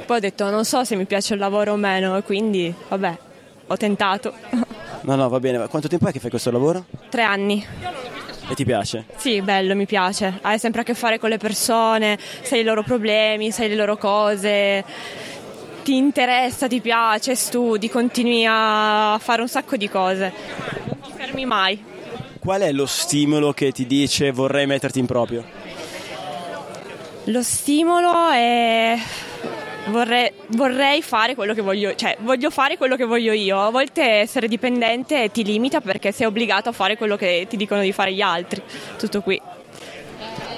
Poi 0.04 0.18
ho 0.18 0.20
detto, 0.20 0.50
non 0.50 0.66
so 0.66 0.84
se 0.84 0.96
mi 0.96 1.06
piace 1.06 1.36
il 1.36 1.40
lavoro 1.40 1.74
o 1.74 1.76
meno, 1.76 2.18
e 2.18 2.24
quindi, 2.24 2.74
vabbè, 2.88 3.18
ho 3.68 3.78
tentato. 3.78 4.34
No, 5.04 5.16
no, 5.16 5.30
va 5.30 5.40
bene. 5.40 5.58
ma 5.60 5.68
Quanto 5.68 5.88
tempo 5.88 6.08
è 6.08 6.12
che 6.12 6.20
fai 6.20 6.30
questo 6.32 6.50
lavoro? 6.52 6.86
Tre 7.10 7.22
anni. 7.24 7.64
E 8.50 8.54
ti 8.56 8.66
piace? 8.66 9.06
Sì, 9.16 9.42
bello, 9.42 9.76
mi 9.76 9.86
piace. 9.88 10.40
Hai 10.42 10.58
sempre 10.60 10.82
a 10.82 10.84
che 10.84 10.94
fare 10.94 11.18
con 11.20 11.30
le 11.30 11.38
persone, 11.38 12.18
sai 12.42 12.60
i 12.60 12.64
loro 12.64 12.82
problemi, 12.84 13.50
sai 13.52 13.70
le 13.70 13.76
loro 13.76 13.98
cose. 13.98 14.84
Ti 15.84 15.96
interessa, 15.96 16.68
ti 16.68 16.82
piace, 16.82 17.36
studi, 17.36 17.90
continui 17.90 18.46
a 18.48 19.18
fare 19.20 19.42
un 19.42 19.48
sacco 19.48 19.76
di 19.76 19.90
cose. 19.90 20.32
Non 20.86 21.00
ti 21.02 21.12
fermi 21.16 21.46
mai. 21.46 21.84
Qual 22.40 22.62
è 22.62 22.72
lo 22.72 22.86
stimolo 22.88 23.54
che 23.54 23.72
ti 23.72 23.86
dice 23.88 24.32
vorrei 24.32 24.66
metterti 24.68 25.00
in 25.00 25.06
proprio? 25.08 25.61
Lo 27.26 27.44
stimolo 27.44 28.30
è 28.32 28.98
vorrei, 29.88 30.32
vorrei 30.48 31.02
fare 31.02 31.36
quello 31.36 31.54
che 31.54 31.62
voglio, 31.62 31.96
cioè 31.96 32.18
voglio 32.22 32.50
fare 32.50 32.78
quello 32.78 32.96
che 32.96 33.06
voglio 33.06 33.32
io. 33.32 33.60
A 33.60 33.70
volte 33.70 34.04
essere 34.04 34.48
dipendente 34.48 35.30
ti 35.32 35.44
limita 35.44 35.82
perché 35.82 36.12
sei 36.12 36.26
obbligato 36.28 36.70
a 36.70 36.72
fare 36.72 36.98
quello 36.98 37.16
che 37.16 37.46
ti 37.50 37.58
dicono 37.58 37.82
di 37.82 37.92
fare 37.92 38.14
gli 38.14 38.22
altri. 38.22 38.62
Tutto 38.98 39.22
qui. 39.22 39.40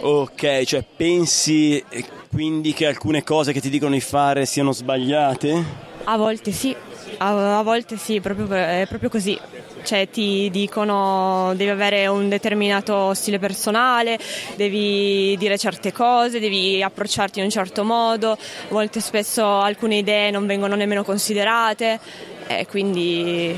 Ok, 0.02 0.64
cioè 0.64 0.84
pensi 0.84 1.84
eh, 1.90 2.06
quindi 2.30 2.74
che 2.74 2.88
alcune 2.88 3.24
cose 3.24 3.54
che 3.54 3.62
ti 3.62 3.70
dicono 3.70 3.94
di 3.94 4.02
fare 4.02 4.46
siano 4.46 4.72
sbagliate? 4.72 5.64
A 6.06 6.18
volte 6.18 6.52
sì, 6.52 6.76
a, 7.18 7.60
a 7.60 7.64
volte 7.64 7.98
sì, 7.98 8.20
proprio, 8.20 8.48
è 8.52 8.86
proprio 8.88 9.10
così. 9.10 9.40
Cioè 9.84 10.10
ti 10.10 10.50
dicono 10.52 11.54
devi 11.56 11.70
avere 11.70 12.08
un 12.08 12.30
determinato 12.30 13.14
stile 13.14 13.40
personale, 13.40 14.18
devi 14.56 15.36
dire 15.38 15.58
certe 15.58 15.92
cose, 15.92 16.40
devi 16.40 16.82
approcciarti 16.82 17.40
in 17.40 17.46
un 17.46 17.52
certo 17.52 17.84
modo, 17.84 18.32
a 18.32 18.38
volte 18.70 19.00
spesso 19.00 19.46
alcune 19.46 19.98
idee 19.98 20.32
non 20.32 20.46
vengono 20.46 20.76
nemmeno 20.76 21.04
considerate 21.04 22.00
e 22.48 22.66
quindi 22.68 23.56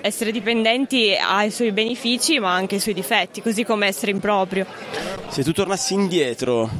essere 0.00 0.32
dipendenti 0.32 1.16
ha 1.18 1.44
i 1.44 1.50
suoi 1.50 1.72
benefici 1.72 2.38
ma 2.38 2.52
anche 2.54 2.74
i 2.76 2.80
suoi 2.80 2.94
difetti, 2.94 3.40
così 3.40 3.64
come 3.64 3.86
essere 3.86 4.10
in 4.10 4.20
proprio. 4.20 4.66
Se 5.28 5.42
tu 5.42 5.52
tornassi 5.52 5.94
indietro, 5.94 6.70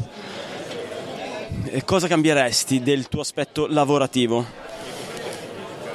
eh, 1.66 1.84
cosa 1.84 2.06
cambieresti 2.06 2.82
del 2.82 3.08
tuo 3.08 3.20
aspetto 3.20 3.66
lavorativo? 3.66 4.63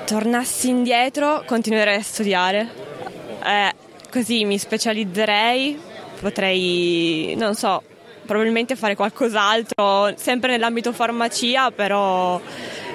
Tornassi 0.09 0.69
indietro 0.69 1.43
continuerei 1.45 1.97
a 1.97 2.01
studiare, 2.01 2.67
Eh, 3.45 3.71
così 4.11 4.43
mi 4.43 4.57
specializzerei, 4.57 5.79
potrei, 6.19 7.35
non 7.37 7.53
so, 7.53 7.83
probabilmente 8.25 8.75
fare 8.75 8.95
qualcos'altro, 8.95 10.11
sempre 10.15 10.49
nell'ambito 10.49 10.91
farmacia, 10.93 11.69
però 11.69 12.41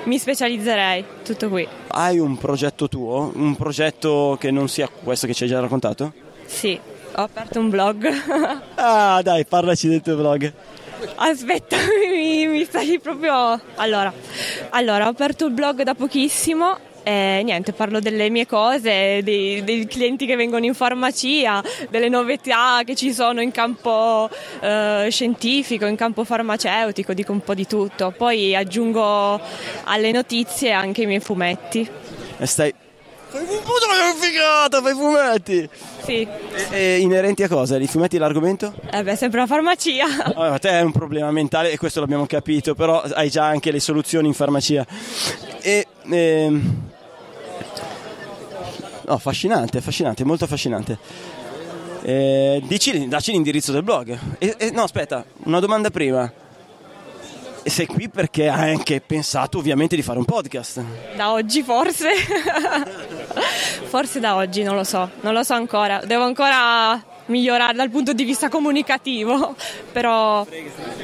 mi 0.04 0.18
specializzerei, 0.18 1.04
tutto 1.24 1.48
qui. 1.48 1.66
Hai 1.86 2.18
un 2.18 2.36
progetto 2.36 2.88
tuo? 2.88 3.30
Un 3.32 3.54
progetto 3.54 4.36
che 4.40 4.50
non 4.50 4.68
sia 4.68 4.88
questo 4.88 5.28
che 5.28 5.34
ci 5.34 5.44
hai 5.44 5.48
già 5.48 5.60
raccontato? 5.60 6.12
Sì, 6.46 6.78
ho 7.14 7.22
aperto 7.22 7.60
un 7.60 7.70
blog. 7.70 8.10
Ah, 8.74 9.22
dai, 9.22 9.46
parlaci 9.46 9.86
del 9.86 10.02
tuo 10.02 10.16
blog. 10.16 10.52
Aspetta, 11.14 11.76
mi, 12.10 12.46
mi 12.48 12.64
stai 12.64 12.98
proprio... 12.98 13.58
Allora, 13.76 14.12
allora, 14.70 15.06
ho 15.06 15.10
aperto 15.10 15.46
il 15.46 15.52
blog 15.52 15.82
da 15.82 15.94
pochissimo 15.94 16.83
e 17.04 17.42
niente, 17.44 17.72
parlo 17.72 18.00
delle 18.00 18.30
mie 18.30 18.46
cose, 18.46 19.20
dei, 19.22 19.62
dei 19.62 19.86
clienti 19.86 20.24
che 20.26 20.34
vengono 20.36 20.64
in 20.64 20.74
farmacia, 20.74 21.62
delle 21.90 22.08
novità 22.08 22.80
che 22.84 22.94
ci 22.96 23.12
sono 23.12 23.40
in 23.42 23.50
campo 23.52 24.28
eh, 24.60 25.06
scientifico, 25.10 25.84
in 25.86 25.96
campo 25.96 26.24
farmaceutico, 26.24 27.12
dico 27.12 27.32
un 27.32 27.40
po' 27.40 27.54
di 27.54 27.66
tutto. 27.66 28.12
Poi 28.16 28.56
aggiungo 28.56 29.38
alle 29.84 30.10
notizie 30.12 30.72
anche 30.72 31.02
i 31.02 31.06
miei 31.06 31.20
fumetti. 31.20 31.88
E 32.38 32.46
stai... 32.46 32.74
Fai 33.28 33.44
fu- 33.46 33.62
puta, 33.62 33.86
che 33.88 34.26
figata, 34.26 34.80
fai 34.80 34.92
fumetti! 34.94 35.68
Sì, 36.04 36.26
E 36.70 36.98
inerenti 37.00 37.42
a 37.42 37.48
cosa? 37.48 37.76
I 37.78 37.86
fumetti 37.88 38.16
l'argomento? 38.16 38.72
eh 38.92 39.02
beh, 39.02 39.16
sempre 39.16 39.40
la 39.40 39.46
farmacia. 39.46 40.04
Allora, 40.36 40.58
te 40.58 40.70
è 40.70 40.80
un 40.82 40.92
problema 40.92 41.30
mentale 41.32 41.72
e 41.72 41.76
questo 41.76 41.98
l'abbiamo 42.00 42.26
capito, 42.26 42.74
però 42.74 43.00
hai 43.02 43.30
già 43.30 43.44
anche 43.46 43.72
le 43.72 43.80
soluzioni 43.80 44.28
in 44.28 44.34
farmacia. 44.34 44.86
E, 45.60 45.86
ehm, 46.08 46.90
no, 49.06 49.14
affascinante, 49.14 49.78
affascinante, 49.78 50.24
molto 50.24 50.44
affascinante. 50.44 50.98
Eh, 52.02 52.62
dici, 52.66 53.08
dacci 53.08 53.32
l'indirizzo 53.32 53.72
del 53.72 53.82
blog. 53.82 54.18
E- 54.38 54.54
e- 54.58 54.70
no, 54.70 54.82
aspetta, 54.82 55.24
una 55.44 55.60
domanda 55.60 55.90
prima. 55.90 56.30
E 57.62 57.70
sei 57.70 57.86
qui 57.86 58.10
perché 58.10 58.50
hai 58.50 58.72
anche 58.72 59.00
pensato 59.00 59.56
ovviamente 59.56 59.96
di 59.96 60.02
fare 60.02 60.18
un 60.18 60.26
podcast. 60.26 60.82
Da 61.16 61.32
oggi 61.32 61.62
forse. 61.62 62.10
forse 63.88 64.20
da 64.20 64.36
oggi, 64.36 64.62
non 64.62 64.74
lo 64.76 64.84
so, 64.84 65.10
non 65.20 65.32
lo 65.32 65.42
so 65.42 65.54
ancora. 65.54 66.02
Devo 66.04 66.24
ancora 66.24 67.02
migliorare 67.26 67.72
dal 67.72 67.88
punto 67.88 68.12
di 68.12 68.24
vista 68.24 68.50
comunicativo, 68.50 69.56
però 69.92 70.46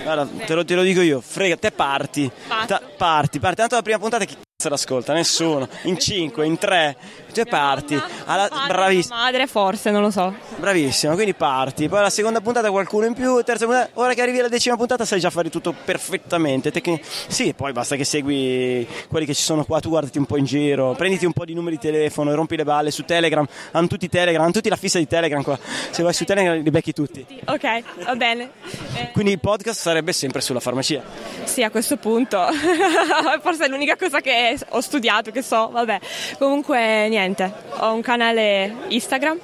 Guarda, 0.03 0.29
te 0.45 0.55
lo, 0.55 0.65
te 0.67 0.75
lo 0.75 0.83
dico 0.83 1.01
io, 1.01 1.23
frega, 1.23 1.57
te 1.57 1.71
parti. 1.71 2.31
Ta- 2.67 2.83
parti, 2.95 3.39
parti. 3.39 3.57
Tanto 3.57 3.77
la 3.77 3.83
prima 3.83 3.99
puntata 3.99 4.27
chi 4.27 4.37
cazzo 4.61 4.69
l'ascolta? 4.69 5.15
Nessuno. 5.15 5.67
In 5.85 5.99
cinque, 5.99 6.45
in 6.45 6.59
tre, 6.59 6.95
te 7.33 7.47
parti. 7.47 7.99
Alla, 8.27 8.49
bravissima. 8.67 9.17
madre 9.17 9.47
forse, 9.47 9.91
non 9.91 10.03
lo 10.03 10.11
so. 10.11 10.35
Bravissima, 10.57 11.15
quindi 11.15 11.33
parti. 11.33 11.89
Poi 11.89 12.03
la 12.03 12.11
seconda 12.11 12.43
puntata 12.43 12.71
qualcuno 12.71 13.07
in 13.07 13.15
più, 13.15 13.43
terza 13.43 13.65
puntata, 13.65 13.91
ora 13.95 14.13
che 14.13 14.21
arrivi 14.21 14.39
alla 14.41 14.49
decima 14.49 14.77
puntata 14.77 15.07
sai 15.07 15.19
già 15.19 15.31
fare 15.31 15.49
tutto 15.49 15.75
perfettamente. 15.85 16.71
Tecni- 16.71 17.01
sì, 17.03 17.55
poi 17.55 17.73
basta 17.73 17.97
che 17.97 18.05
segui 18.05 18.87
quelli 19.09 19.25
che 19.25 19.35
ci 19.35 19.43
sono 19.43 19.65
qua, 19.65 19.81
tu 19.81 19.89
guardati 19.89 20.19
un 20.19 20.27
po' 20.27 20.37
in 20.37 20.45
giro, 20.45 20.93
prenditi 20.93 21.25
un 21.25 21.33
po' 21.33 21.47
di 21.47 21.55
numeri 21.55 21.77
di 21.77 21.83
telefono 21.83 22.35
rompi 22.35 22.57
le 22.57 22.65
balle 22.65 22.91
su 22.91 23.05
Telegram. 23.05 23.47
Hanno 23.73 23.87
tutti 23.87 24.09
Telegram, 24.09 24.43
hanno 24.43 24.53
tutti 24.53 24.69
la 24.69 24.77
fissa 24.77 24.99
di 24.99 25.07
Telegram 25.07 25.43
qua. 25.43 25.59
Se 25.91 26.03
vai 26.03 26.13
su 26.13 26.25
Telegram 26.25 26.63
li 26.63 26.71
becchi 26.71 26.93
tutti. 26.93 27.25
Ok, 27.47 27.83
va 28.05 28.15
bene. 28.15 28.51
Eh, 28.95 29.11
Quindi 29.13 29.33
il 29.33 29.41
podcast 29.41 29.81
sarebbe 29.81 30.13
sempre 30.13 30.43
sulla 30.43 30.61
farmacia. 30.61 31.03
sì, 31.45 31.63
a 31.63 31.71
questo 31.71 31.97
punto. 31.97 32.39
forse 33.41 33.65
è 33.65 33.69
l'unica 33.69 33.97
cosa 33.97 34.21
che 34.21 34.50
ho 34.71 34.81
studiato, 34.81 35.31
che 35.31 35.43
so, 35.43 35.69
vabbè. 35.71 36.01
Comunque 36.39 37.09
niente, 37.09 37.53
ho 37.79 37.93
un 37.93 38.01
canale 38.03 38.75
Instagram. 38.89 39.39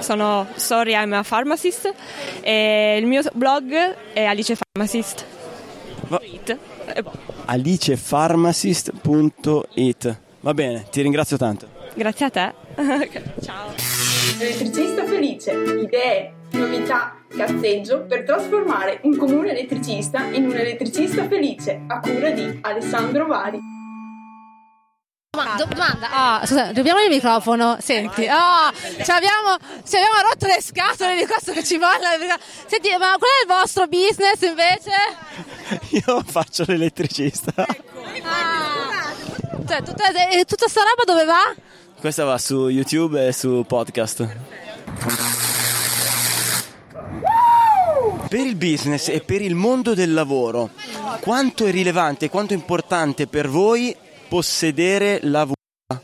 Sono 0.00 0.46
Sorry 0.56 0.92
I'm 0.94 1.12
a 1.12 1.22
Pharmacist 1.22 1.94
e 2.40 2.96
il 2.98 3.06
mio 3.06 3.22
blog 3.32 3.72
è 4.12 4.24
Alice 4.24 4.56
Pharmacist. 4.56 5.24
Va- 6.08 6.20
boh. 7.02 7.12
alicepharmacist.it 7.46 10.18
Va 10.40 10.52
bene, 10.52 10.84
ti 10.90 11.00
ringrazio 11.00 11.36
tanto. 11.36 11.68
Grazie 11.94 12.26
a 12.26 12.30
te. 12.30 12.52
Ciao. 13.40 13.72
Elettricista 14.38 15.04
felice, 15.04 15.52
idee, 15.52 16.32
novità, 16.50 17.16
cazzeggio 17.28 18.00
per 18.02 18.24
trasformare 18.24 18.98
un 19.04 19.16
comune 19.16 19.50
elettricista 19.50 20.24
in 20.32 20.44
un 20.44 20.56
elettricista 20.56 21.26
felice 21.28 21.82
a 21.86 22.00
cura 22.00 22.30
di 22.30 22.58
Alessandro 22.62 23.26
Vari. 23.26 23.73
Ma- 25.34 25.54
do- 25.56 25.66
domanda, 25.66 26.08
ah, 26.10 26.46
scusa, 26.46 26.72
dobbiamo 26.72 27.00
il 27.00 27.10
microfono. 27.10 27.76
Senti, 27.80 28.26
ah, 28.26 28.72
ci 28.74 29.10
abbiamo, 29.10 29.56
ci 29.86 29.96
abbiamo 29.96 30.20
rotto 30.28 30.46
le 30.46 30.60
scatole 30.62 31.16
di 31.16 31.26
questo 31.26 31.52
che 31.52 31.64
ci 31.64 31.76
molla. 31.76 32.10
Senti, 32.66 32.90
ma 32.90 33.16
qual 33.18 33.30
è 33.30 33.42
il 33.42 33.48
vostro 33.48 33.86
business 33.86 34.40
invece? 34.42 34.92
Io 36.06 36.22
faccio 36.26 36.64
l'elettricista. 36.66 37.52
Ah, 37.56 39.12
cioè, 39.66 39.82
tutta, 39.82 40.10
e 40.30 40.44
tutta 40.44 40.68
sta 40.68 40.80
roba 40.82 41.04
dove 41.04 41.24
va? 41.24 41.54
Questa 41.98 42.24
va 42.24 42.36
su 42.38 42.68
YouTube 42.68 43.26
e 43.26 43.32
su 43.32 43.64
podcast. 43.66 44.28
Per 48.28 48.40
il 48.40 48.56
business 48.56 49.08
e 49.08 49.20
per 49.20 49.40
il 49.40 49.54
mondo 49.54 49.94
del 49.94 50.12
lavoro, 50.12 50.70
quanto 51.20 51.64
è 51.64 51.70
rilevante, 51.70 52.28
quanto 52.28 52.52
è 52.52 52.56
importante 52.56 53.26
per 53.26 53.48
voi 53.48 53.96
possedere 54.34 55.20
la 55.22 55.44
VUA? 55.44 56.00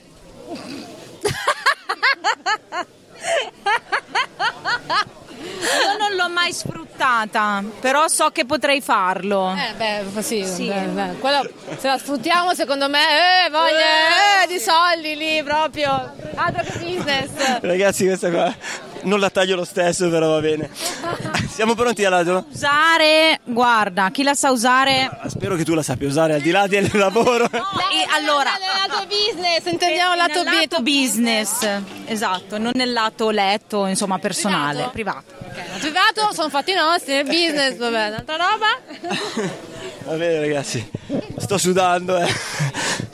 Io 5.83 5.97
non 5.99 6.15
l'ho 6.15 6.29
mai 6.29 6.53
sfruttata, 6.53 7.65
però 7.81 8.07
so 8.07 8.29
che 8.31 8.45
potrei 8.47 8.81
farlo. 8.81 9.53
Eh 9.57 9.75
beh, 9.75 10.23
sì, 10.23 10.47
Sì. 10.47 10.69
beh, 10.69 10.87
beh. 10.87 11.15
Quello, 11.19 11.43
se 11.77 11.89
la 11.89 11.99
sfruttiamo 11.99 12.55
secondo 12.55 12.89
me, 12.89 13.47
eh, 13.47 13.51
voglia 13.51 14.45
eh, 14.45 14.47
di 14.47 14.61
soldi 14.61 15.17
lì 15.17 15.43
proprio, 15.43 15.91
altro 16.37 16.63
che 16.63 16.79
business. 16.79 17.31
Ragazzi, 17.63 18.05
questa 18.07 18.31
qua 18.31 18.55
non 19.03 19.19
la 19.19 19.31
taglio 19.31 19.57
lo 19.57 19.65
stesso, 19.65 20.09
però 20.09 20.29
va 20.29 20.41
bene. 20.41 20.71
Siamo 21.61 21.75
pronti 21.75 22.07
alla 22.07 22.21
Usare, 22.51 23.39
guarda, 23.45 24.09
chi 24.11 24.23
la 24.23 24.33
sa 24.33 24.51
usare 24.51 25.11
Spero 25.27 25.57
che 25.57 25.65
tu 25.67 25.75
la 25.75 25.83
sappia 25.83 26.07
usare 26.09 26.33
al 26.33 26.41
di 26.41 26.51
là 26.53 26.67
del 26.67 26.89
lavoro. 26.95 27.45
e 27.45 28.07
allora 28.17 28.53
Nel 28.53 28.89
lato 28.89 29.07
business, 29.07 29.67
intendiamo 29.71 30.13
il 30.13 30.17
lato 30.17 30.43
nel 30.43 30.55
lato 30.55 30.81
business. 30.81 31.69
esatto, 32.07 32.57
non 32.57 32.73
nel 32.75 32.93
lato 32.93 33.29
letto, 33.29 33.85
insomma, 33.85 34.19
personale, 34.19 34.89
privato. 34.91 35.35
Nel 35.55 35.81
privato 35.81 36.33
sono 36.33 36.49
fatti 36.49 36.73
nostri, 36.73 37.13
nel 37.13 37.25
business, 37.25 37.77
vabbè, 37.77 38.09
un'altra 38.09 38.37
roba. 38.37 39.49
Va 40.09 40.15
bene, 40.15 40.41
ragazzi. 40.41 40.91
Sto 41.37 41.59
sudando, 41.59 42.17
eh. 42.17 42.35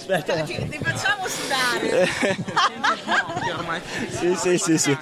Aspetta. 0.09 0.43
Ti 0.43 0.79
facciamo 0.83 1.27
sudare. 1.27 2.09
Sì, 4.11 4.35
sì, 4.37 4.59
sì, 4.59 4.79
sì. 4.79 4.97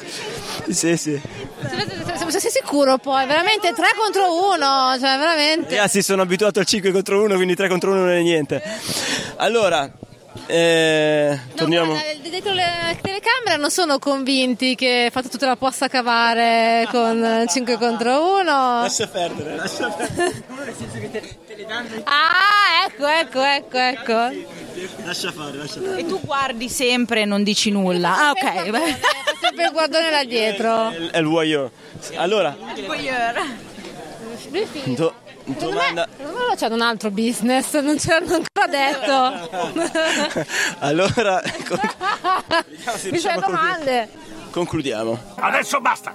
Sì, 0.70 0.96
sì. 0.96 1.20
Sei, 2.28 2.50
sicuro 2.50 2.98
poi? 2.98 3.26
Veramente 3.26 3.72
3 3.72 3.86
contro 3.96 4.52
1, 4.52 4.96
cioè 4.98 5.18
veramente. 5.18 5.76
Ragazzi, 5.76 6.02
sono 6.02 6.22
abituato 6.22 6.58
al 6.58 6.66
5 6.66 6.90
contro 6.90 7.22
1, 7.22 7.34
quindi 7.34 7.54
3 7.54 7.68
contro 7.68 7.90
1 7.92 8.00
non 8.00 8.10
è 8.10 8.20
niente. 8.22 8.62
Allora, 9.36 9.90
eh, 10.46 11.38
No, 11.48 11.54
torniamo. 11.54 11.92
guarda, 11.92 12.28
dietro 12.28 12.52
le 12.52 12.98
telecamere 13.00 13.56
non 13.58 13.70
sono 13.70 13.98
convinti 13.98 14.74
che 14.74 15.10
fatto 15.12 15.36
te 15.36 15.46
la 15.46 15.56
possa 15.56 15.88
cavare 15.88 16.86
con 16.90 17.44
5 17.48 17.76
contro 17.76 18.36
1. 18.38 18.44
Lascia 18.44 19.06
perdere, 19.06 19.56
lascia 19.56 19.88
perdere. 19.90 20.42
Ah, 22.04 22.86
ecco, 22.86 23.06
ecco, 23.06 23.40
ecco, 23.42 23.76
ecco. 23.78 24.52
Lascia 25.04 25.32
fare, 25.32 25.56
lascia 25.56 25.80
fare. 25.80 25.98
E 25.98 26.06
tu 26.06 26.20
guardi 26.20 26.68
sempre 26.68 27.22
e 27.22 27.24
non 27.24 27.42
dici 27.42 27.70
nulla. 27.70 28.16
Ah, 28.16 28.30
ok. 28.30 28.64
sempre 29.40 29.64
il 29.66 29.70
guardone 29.72 30.10
là 30.10 30.24
dietro. 30.24 30.90
È 30.90 30.96
il- 30.96 31.10
È 31.10 31.18
il 31.18 31.24
voyeur. 31.26 31.70
Allora, 32.16 32.56
do- 34.96 35.14
domanda. 35.44 36.08
Secondo 36.16 36.46
me 36.48 36.56
c'è 36.56 36.66
un 36.68 36.80
altro 36.80 37.10
business, 37.10 37.74
non 37.80 37.98
ce 37.98 38.10
l'hanno 38.10 38.34
ancora 38.34 38.66
detto. 38.66 40.44
Allora, 40.80 41.40
con- 41.68 41.80
se 42.96 43.10
Mi 43.10 43.18
fai 43.18 43.32
a 43.36 43.40
domande. 43.40 44.08
concludiamo. 44.50 45.34
Adesso 45.36 45.80
basta! 45.80 46.14